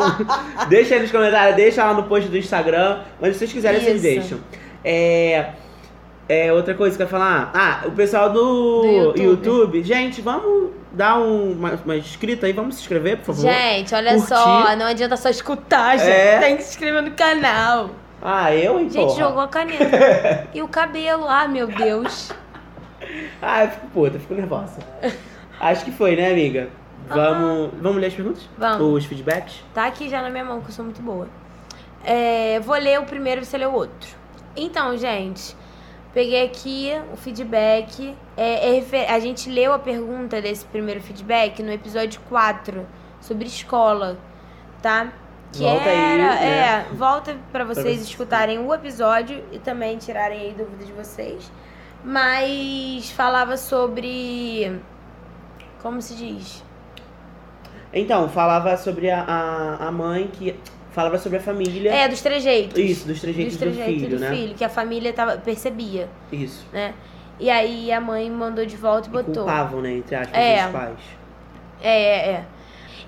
[0.70, 3.02] deixa aí nos comentários, deixa lá no post do Instagram.
[3.22, 4.04] Onde vocês quiserem, vocês Isso.
[4.04, 4.40] deixam.
[4.84, 5.50] É.
[6.30, 7.52] É, outra coisa que eu ia falar.
[7.54, 9.24] Ah, o pessoal do, Do YouTube.
[9.24, 9.84] YouTube.
[9.84, 13.42] Gente, vamos dar um, uma, uma inscrita aí, vamos se inscrever, por favor.
[13.42, 14.28] Gente, olha Curtir.
[14.28, 16.10] só, não adianta só escutar, gente.
[16.10, 16.40] É.
[16.40, 17.92] Tem que se inscrever no canal.
[18.20, 19.20] Ah, eu, hein, Gente, porra.
[19.20, 20.48] jogou a caneta.
[20.54, 22.32] e o cabelo, ah, meu Deus.
[23.42, 24.80] Ah, eu fico puta, eu fico nervosa.
[25.60, 26.68] Acho que foi, né, amiga?
[27.08, 28.50] Vamos, vamos ler as perguntas?
[28.58, 28.82] Vamos.
[28.82, 29.64] Os feedbacks?
[29.74, 31.28] Tá aqui já na minha mão, que eu sou muito boa.
[32.04, 34.10] É, vou ler o primeiro e você lê o outro.
[34.58, 35.56] Então, gente,
[36.14, 38.16] peguei aqui o feedback.
[38.36, 42.86] É, é a gente leu a pergunta desse primeiro feedback no episódio 4,
[43.22, 44.18] sobre escola,
[44.82, 45.12] tá?
[45.52, 46.36] Que Volta aí, era.
[46.36, 46.48] né?
[46.50, 48.02] É, volta pra vocês vocês.
[48.02, 51.52] escutarem o episódio e também tirarem aí dúvidas de vocês.
[52.04, 54.80] Mas falava sobre.
[55.82, 56.64] Como se diz?
[57.94, 60.60] Então, falava sobre a, a, a mãe que.
[60.98, 61.94] Falava sobre a família.
[61.94, 62.80] É, dos trejeitos.
[62.80, 64.32] Isso, dos trejeitos, dos trejeitos do filho, do né?
[64.36, 66.66] filho, que a família tava, percebia, Isso.
[66.74, 66.96] né?
[67.40, 69.44] E aí a mãe mandou de volta e E botou.
[69.44, 70.66] culpavam, né, entre aspas, É.
[70.66, 70.98] os pais.
[71.84, 72.46] É, é, é.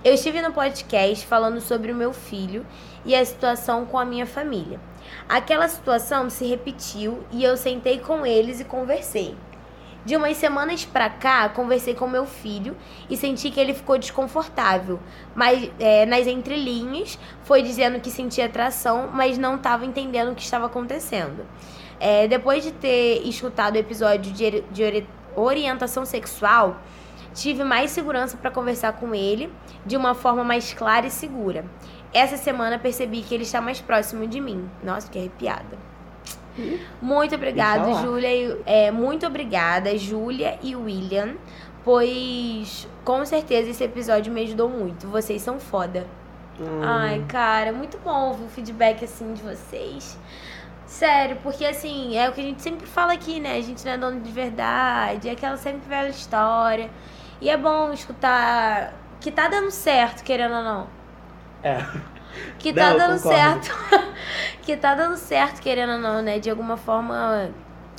[0.04, 2.64] Eu estive no podcast falando sobre o meu filho
[3.04, 4.80] e a situação com a minha família.
[5.28, 9.34] Aquela situação se repetiu e eu sentei com eles e conversei.
[10.10, 12.76] De umas semanas pra cá, conversei com meu filho
[13.08, 15.00] e senti que ele ficou desconfortável.
[15.36, 20.42] Mas é, nas entrelinhas, foi dizendo que sentia atração, mas não estava entendendo o que
[20.42, 21.46] estava acontecendo.
[22.00, 26.80] É, depois de ter escutado o episódio de, de ori- orientação sexual,
[27.36, 29.54] tive mais segurança para conversar com ele
[29.86, 31.66] de uma forma mais clara e segura.
[32.12, 34.68] Essa semana percebi que ele está mais próximo de mim.
[34.84, 35.78] Nossa, que arrepiada.
[37.02, 37.94] Muito obrigada.
[38.02, 38.34] Júlia.
[38.36, 41.36] e- É, muito obrigada, Júlia e William,
[41.84, 45.08] pois com certeza esse episódio me ajudou muito.
[45.08, 46.06] Vocês são foda.
[46.60, 46.82] Hum.
[46.84, 50.18] Ai, cara, muito bom ouvir o feedback assim de vocês.
[50.86, 53.58] Sério, porque assim, é o que a gente sempre fala aqui, né?
[53.58, 56.90] A gente não é dono de verdade, é aquela sempre velha história.
[57.40, 60.88] E é bom escutar que tá dando certo, querendo ou não.
[61.64, 61.78] É.
[62.58, 63.66] Que Não, tá eu dando concordo.
[63.66, 63.78] certo.
[64.64, 66.40] que tá dando certo, querendo ou não, né?
[66.40, 67.50] De alguma forma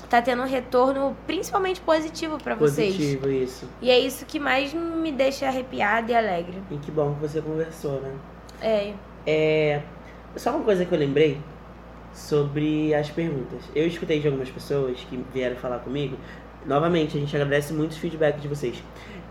[0.08, 2.94] tá tendo um retorno principalmente positivo pra vocês.
[2.94, 3.68] Positivo, isso.
[3.80, 6.60] E é isso que mais me deixa arrepiada e alegre.
[6.70, 8.12] E que bom que você conversou, né?
[8.60, 8.92] É.
[9.26, 9.82] É.
[10.36, 11.40] Só uma coisa que eu lembrei
[12.12, 13.62] sobre as perguntas.
[13.74, 16.16] Eu escutei de algumas pessoas que vieram falar comigo.
[16.66, 18.82] Novamente, a gente agradece muito os feedbacks de vocês.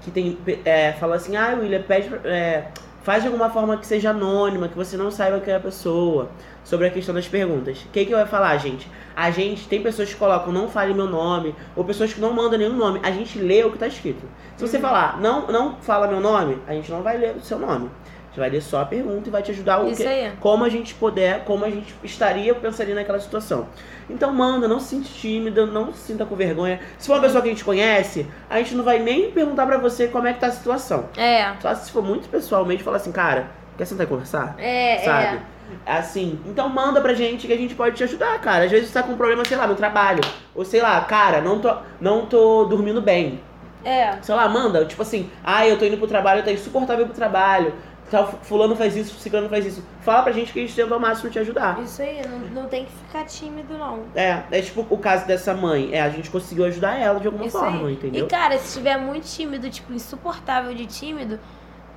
[0.02, 0.38] Que tem.
[0.66, 2.10] É, falou assim, ah, William, pede.
[2.10, 2.72] pra- É,
[3.02, 6.30] faz de alguma forma que seja anônima, que você não saiba quem é a pessoa.
[6.64, 7.80] Sobre a questão das perguntas.
[7.82, 8.88] O que, que eu ia falar, gente?
[9.16, 12.60] A gente tem pessoas que colocam não fale meu nome, ou pessoas que não mandam
[12.60, 13.00] nenhum nome.
[13.02, 14.24] A gente lê o que tá escrito.
[14.56, 17.58] Se você falar não, não fala meu nome, a gente não vai ler o seu
[17.58, 17.90] nome.
[18.30, 20.32] Gente vai ler só a pergunta e vai te ajudar o Isso que, aí.
[20.40, 23.68] como a gente puder, como a gente estaria, pensaria naquela situação.
[24.08, 26.80] Então manda, não se sinta tímida, não se sinta com vergonha.
[26.98, 29.78] Se for uma pessoa que a gente conhece, a gente não vai nem perguntar pra
[29.78, 31.10] você como é que tá a situação.
[31.18, 31.52] É.
[31.60, 34.56] Só se for muito pessoalmente, falar assim, cara, quer sentar e conversar?
[34.60, 35.38] É, Sabe?
[35.38, 35.40] é.
[35.86, 38.66] Assim, então manda pra gente que a gente pode te ajudar, cara.
[38.66, 40.22] Às vezes você tá com um problema, sei lá, no trabalho.
[40.56, 43.40] Ou sei lá, cara, não tô, não tô dormindo bem.
[43.84, 44.18] É.
[44.22, 47.16] Sei lá, manda, tipo assim, ah, eu tô indo pro trabalho, eu tô insuportável pro
[47.16, 47.74] trabalho.
[48.10, 49.84] Tal, fulano faz isso, ciclano faz isso.
[50.02, 51.80] Fala pra gente que a gente tenta ao máximo te ajudar.
[51.84, 54.04] Isso aí, não, não tem que ficar tímido, não.
[54.16, 55.90] É, é tipo o caso dessa mãe.
[55.94, 57.94] É, a gente conseguiu ajudar ela de alguma Isso forma, aí.
[57.94, 58.26] entendeu?
[58.26, 61.40] E, cara, se estiver muito tímido, tipo, insuportável de tímido,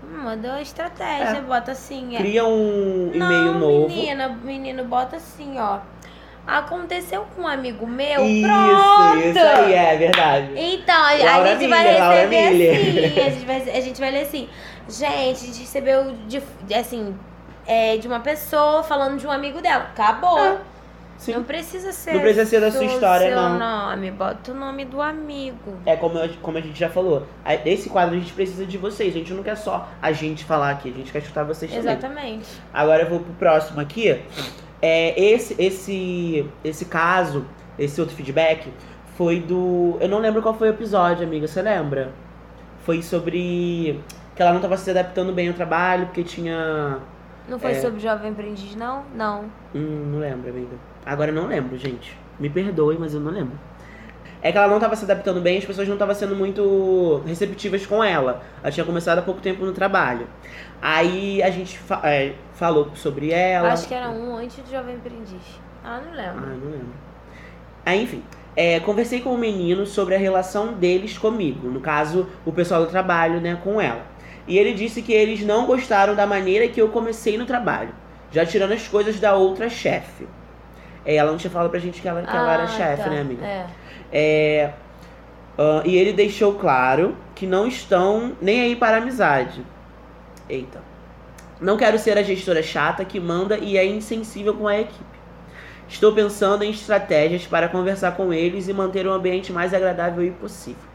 [0.04, 1.40] hum, manda uma estratégia, É.
[1.40, 2.14] bota assim.
[2.14, 2.18] É.
[2.18, 3.88] Cria um e-mail não, novo.
[3.88, 5.78] menina, menino, bota assim, ó.
[6.44, 9.18] Aconteceu com um amigo meu, Isso, pronto!
[9.28, 10.50] isso aí, é verdade.
[10.56, 12.72] Então, a, a Laura gente vai Miller, Laura receber Miller.
[12.72, 13.20] assim.
[13.20, 14.48] A gente, vai, a gente vai ler assim.
[14.88, 16.42] Gente, a gente recebeu de,
[16.74, 17.14] assim,
[17.66, 19.84] é, de uma pessoa falando de um amigo dela.
[19.84, 20.38] Acabou.
[20.38, 20.58] É,
[21.18, 21.34] Sim.
[21.34, 22.14] Não precisa ser.
[22.14, 23.56] Não precisa ser da sua história, seu não.
[23.56, 24.10] nome.
[24.10, 25.78] Bota o nome do amigo.
[25.86, 27.24] É como, eu- como a gente já falou.
[27.64, 29.14] Esse quadro a gente precisa de vocês.
[29.14, 31.92] A gente não quer só a gente falar aqui, a gente quer escutar vocês também.
[31.92, 32.48] Exatamente.
[32.74, 34.20] Agora eu vou pro próximo aqui.
[34.80, 37.46] É, esse, esse, esse caso,
[37.78, 38.72] esse outro feedback,
[39.16, 39.96] foi do.
[40.00, 41.46] Eu não lembro qual foi o episódio, amiga.
[41.46, 42.12] Você lembra?
[42.84, 44.00] Foi sobre
[44.34, 46.98] que ela não tava se adaptando bem ao trabalho, porque tinha.
[47.48, 47.74] Não foi É.
[47.80, 49.02] sobre jovem aprendiz, não?
[49.14, 49.44] Não.
[49.74, 50.76] Hum, não lembro, amiga.
[51.04, 52.16] Agora eu não lembro, gente.
[52.38, 53.58] Me perdoe, mas eu não lembro.
[54.40, 57.86] É que ela não tava se adaptando bem, as pessoas não estavam sendo muito receptivas
[57.86, 58.42] com ela.
[58.62, 60.26] Ela tinha começado há pouco tempo no trabalho.
[60.80, 63.72] Aí a gente fa- é, falou sobre ela.
[63.72, 65.60] Acho que era um antes do jovem aprendiz.
[65.84, 66.40] Ah, não Ah, lembro.
[66.56, 66.86] não lembro.
[67.86, 68.22] Aí, enfim.
[68.56, 71.68] é, conversei com o menino sobre a relação deles comigo.
[71.68, 74.02] No caso, o pessoal do trabalho, né, com ela.
[74.46, 77.94] E ele disse que eles não gostaram da maneira que eu comecei no trabalho.
[78.30, 80.26] Já tirando as coisas da outra chefe.
[81.04, 83.10] É, ela não tinha falado pra gente que ela, que ela era Ah, chefe, tá.
[83.10, 83.44] né, amiga?
[83.44, 83.66] É.
[84.12, 84.72] É,
[85.58, 89.64] ah, e ele deixou claro que não estão nem aí para amizade.
[90.48, 90.80] Eita.
[91.60, 95.04] Não quero ser a gestora chata que manda e é insensível com a equipe.
[95.88, 100.30] Estou pensando em estratégias para conversar com eles e manter um ambiente mais agradável e
[100.30, 100.91] possível.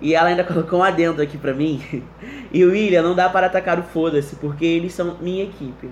[0.00, 2.04] E ela ainda colocou um adendo aqui pra mim.
[2.52, 5.90] E o William não dá para atacar o foda-se, porque eles são minha equipe.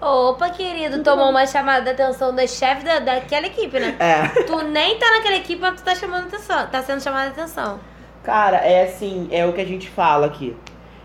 [0.00, 3.96] Opa, querido, tomou uma chamada de atenção da chefe da, daquela equipe, né?
[4.00, 4.26] É.
[4.42, 6.66] Tu nem tá naquela equipe, mas tu tá chamando atenção.
[6.66, 7.78] Tá sendo chamada de atenção.
[8.24, 10.56] Cara, é assim, é o que a gente fala aqui.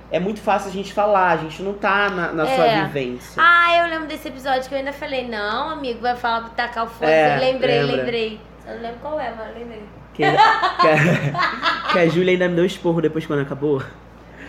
[0.10, 2.86] É muito fácil a gente falar, a gente não tá na, na sua É.
[2.86, 3.34] vivência.
[3.38, 6.86] Ah, eu lembro desse episódio que eu ainda falei, não, amigo, vai falar pra tacar
[6.86, 7.12] o foda.
[7.12, 7.96] É, lembrei, lembra.
[7.98, 8.42] lembrei.
[8.66, 9.84] Eu não lembro qual é, mas lembrei.
[10.18, 13.82] Que, que, a- que a Júlia ainda me deu esporro depois quando acabou.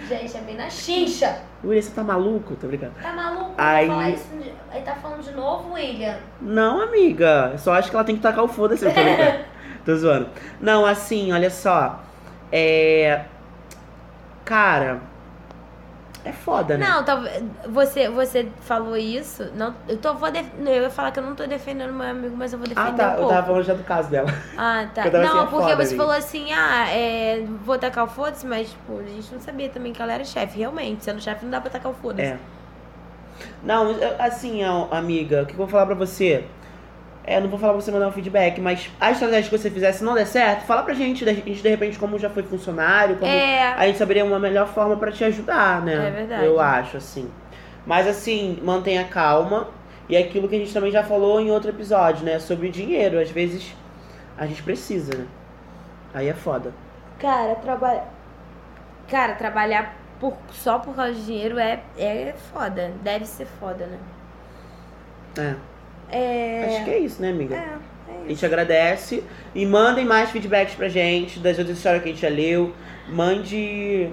[0.08, 1.42] Gente, é bem na chincha.
[1.62, 2.56] William, você tá maluco?
[2.56, 2.92] Tô brincando.
[3.02, 3.52] Tá maluco?
[3.58, 4.18] Aí-
[4.70, 6.16] Aí tá falando de novo, William?
[6.40, 7.54] Não, amiga.
[7.58, 8.84] Só acho que ela tem que tacar o foda-se.
[8.86, 8.90] Tô.
[9.84, 10.28] Tô zoando.
[10.60, 12.00] Não, assim, olha só.
[12.50, 13.22] É.
[14.44, 15.00] Cara.
[16.28, 16.86] É foda, né?
[16.86, 17.42] Não, talvez.
[17.68, 19.50] Você, você falou isso.
[19.54, 22.36] Não, eu, tô, vou def- eu ia falar que eu não tô defendendo meu amigo,
[22.36, 23.08] mas eu vou defender Ah, tá.
[23.08, 23.32] um Eu pouco.
[23.34, 24.28] tava falando já do caso dela.
[24.56, 25.06] Ah, tá.
[25.06, 28.46] Eu Não, assim, é porque foda, você falou assim, ah, é, vou tacar o foda-se,
[28.46, 30.58] mas, tipo, a gente não sabia também que ela era chefe.
[30.58, 32.34] Realmente, sendo chefe não dá pra tacar o foda-se.
[32.34, 32.38] É.
[33.62, 36.44] Não, eu- assim, amiga, o que eu vou falar pra você?
[37.30, 39.70] É, eu não vou falar pra você mandar um feedback, mas a estratégia que você
[39.70, 42.42] fizer, se não der certo, fala pra gente, da gente, de repente, como já foi
[42.42, 43.74] funcionário, como É.
[43.74, 46.08] a gente saberia uma melhor forma pra te ajudar, né?
[46.08, 46.44] É verdade.
[46.46, 47.30] Eu acho, assim.
[47.84, 49.68] Mas, assim, mantenha calma.
[50.08, 52.38] E é aquilo que a gente também já falou em outro episódio, né?
[52.38, 53.20] Sobre dinheiro.
[53.20, 53.76] Às vezes
[54.38, 55.26] a gente precisa, né?
[56.14, 56.72] Aí é foda.
[57.18, 58.08] Cara, trabalhar.
[59.06, 60.32] Cara, trabalhar por...
[60.50, 62.90] só por causa de dinheiro é, é foda.
[63.02, 63.98] Deve ser foda, né?
[65.38, 65.77] É.
[66.10, 66.66] É.
[66.68, 67.54] Acho que é isso, né, amiga?
[67.54, 68.28] É, é A isso.
[68.28, 72.28] gente agradece e mandem mais feedbacks pra gente das outras histórias que a gente já
[72.28, 72.74] leu.
[73.08, 74.10] Mande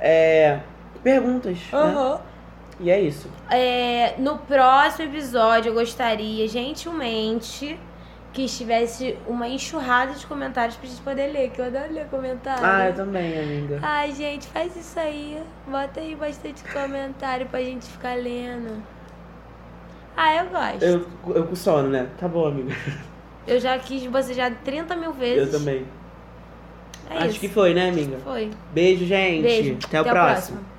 [0.00, 0.58] é,
[1.02, 1.78] perguntas, né?
[1.78, 2.20] Aham.
[2.80, 3.30] E é isso.
[3.50, 7.78] É, no próximo episódio, eu gostaria gentilmente
[8.32, 12.64] que estivesse uma enxurrada de comentários pra gente poder ler, que eu adoro ler comentário.
[12.66, 13.78] Ah, eu também, amiga.
[13.80, 15.40] Ai, gente, faz isso aí.
[15.68, 18.82] Bota aí bastante comentário pra gente ficar lendo.
[20.16, 20.82] Ah, eu gosto.
[20.82, 22.08] Eu, Eu, eu com sono, né?
[22.18, 22.74] Tá bom, amiga.
[23.60, 25.50] já quis bocejar 30 mil Eu vezes.
[25.50, 25.84] também.
[27.10, 27.40] É Acho isso.
[27.40, 28.18] que foi, né, amiga?
[28.24, 28.50] Foi.
[28.72, 29.42] Beijo, gente.
[29.42, 29.78] Beijo.
[29.84, 30.58] Até o próximo.
[30.58, 30.73] próximo.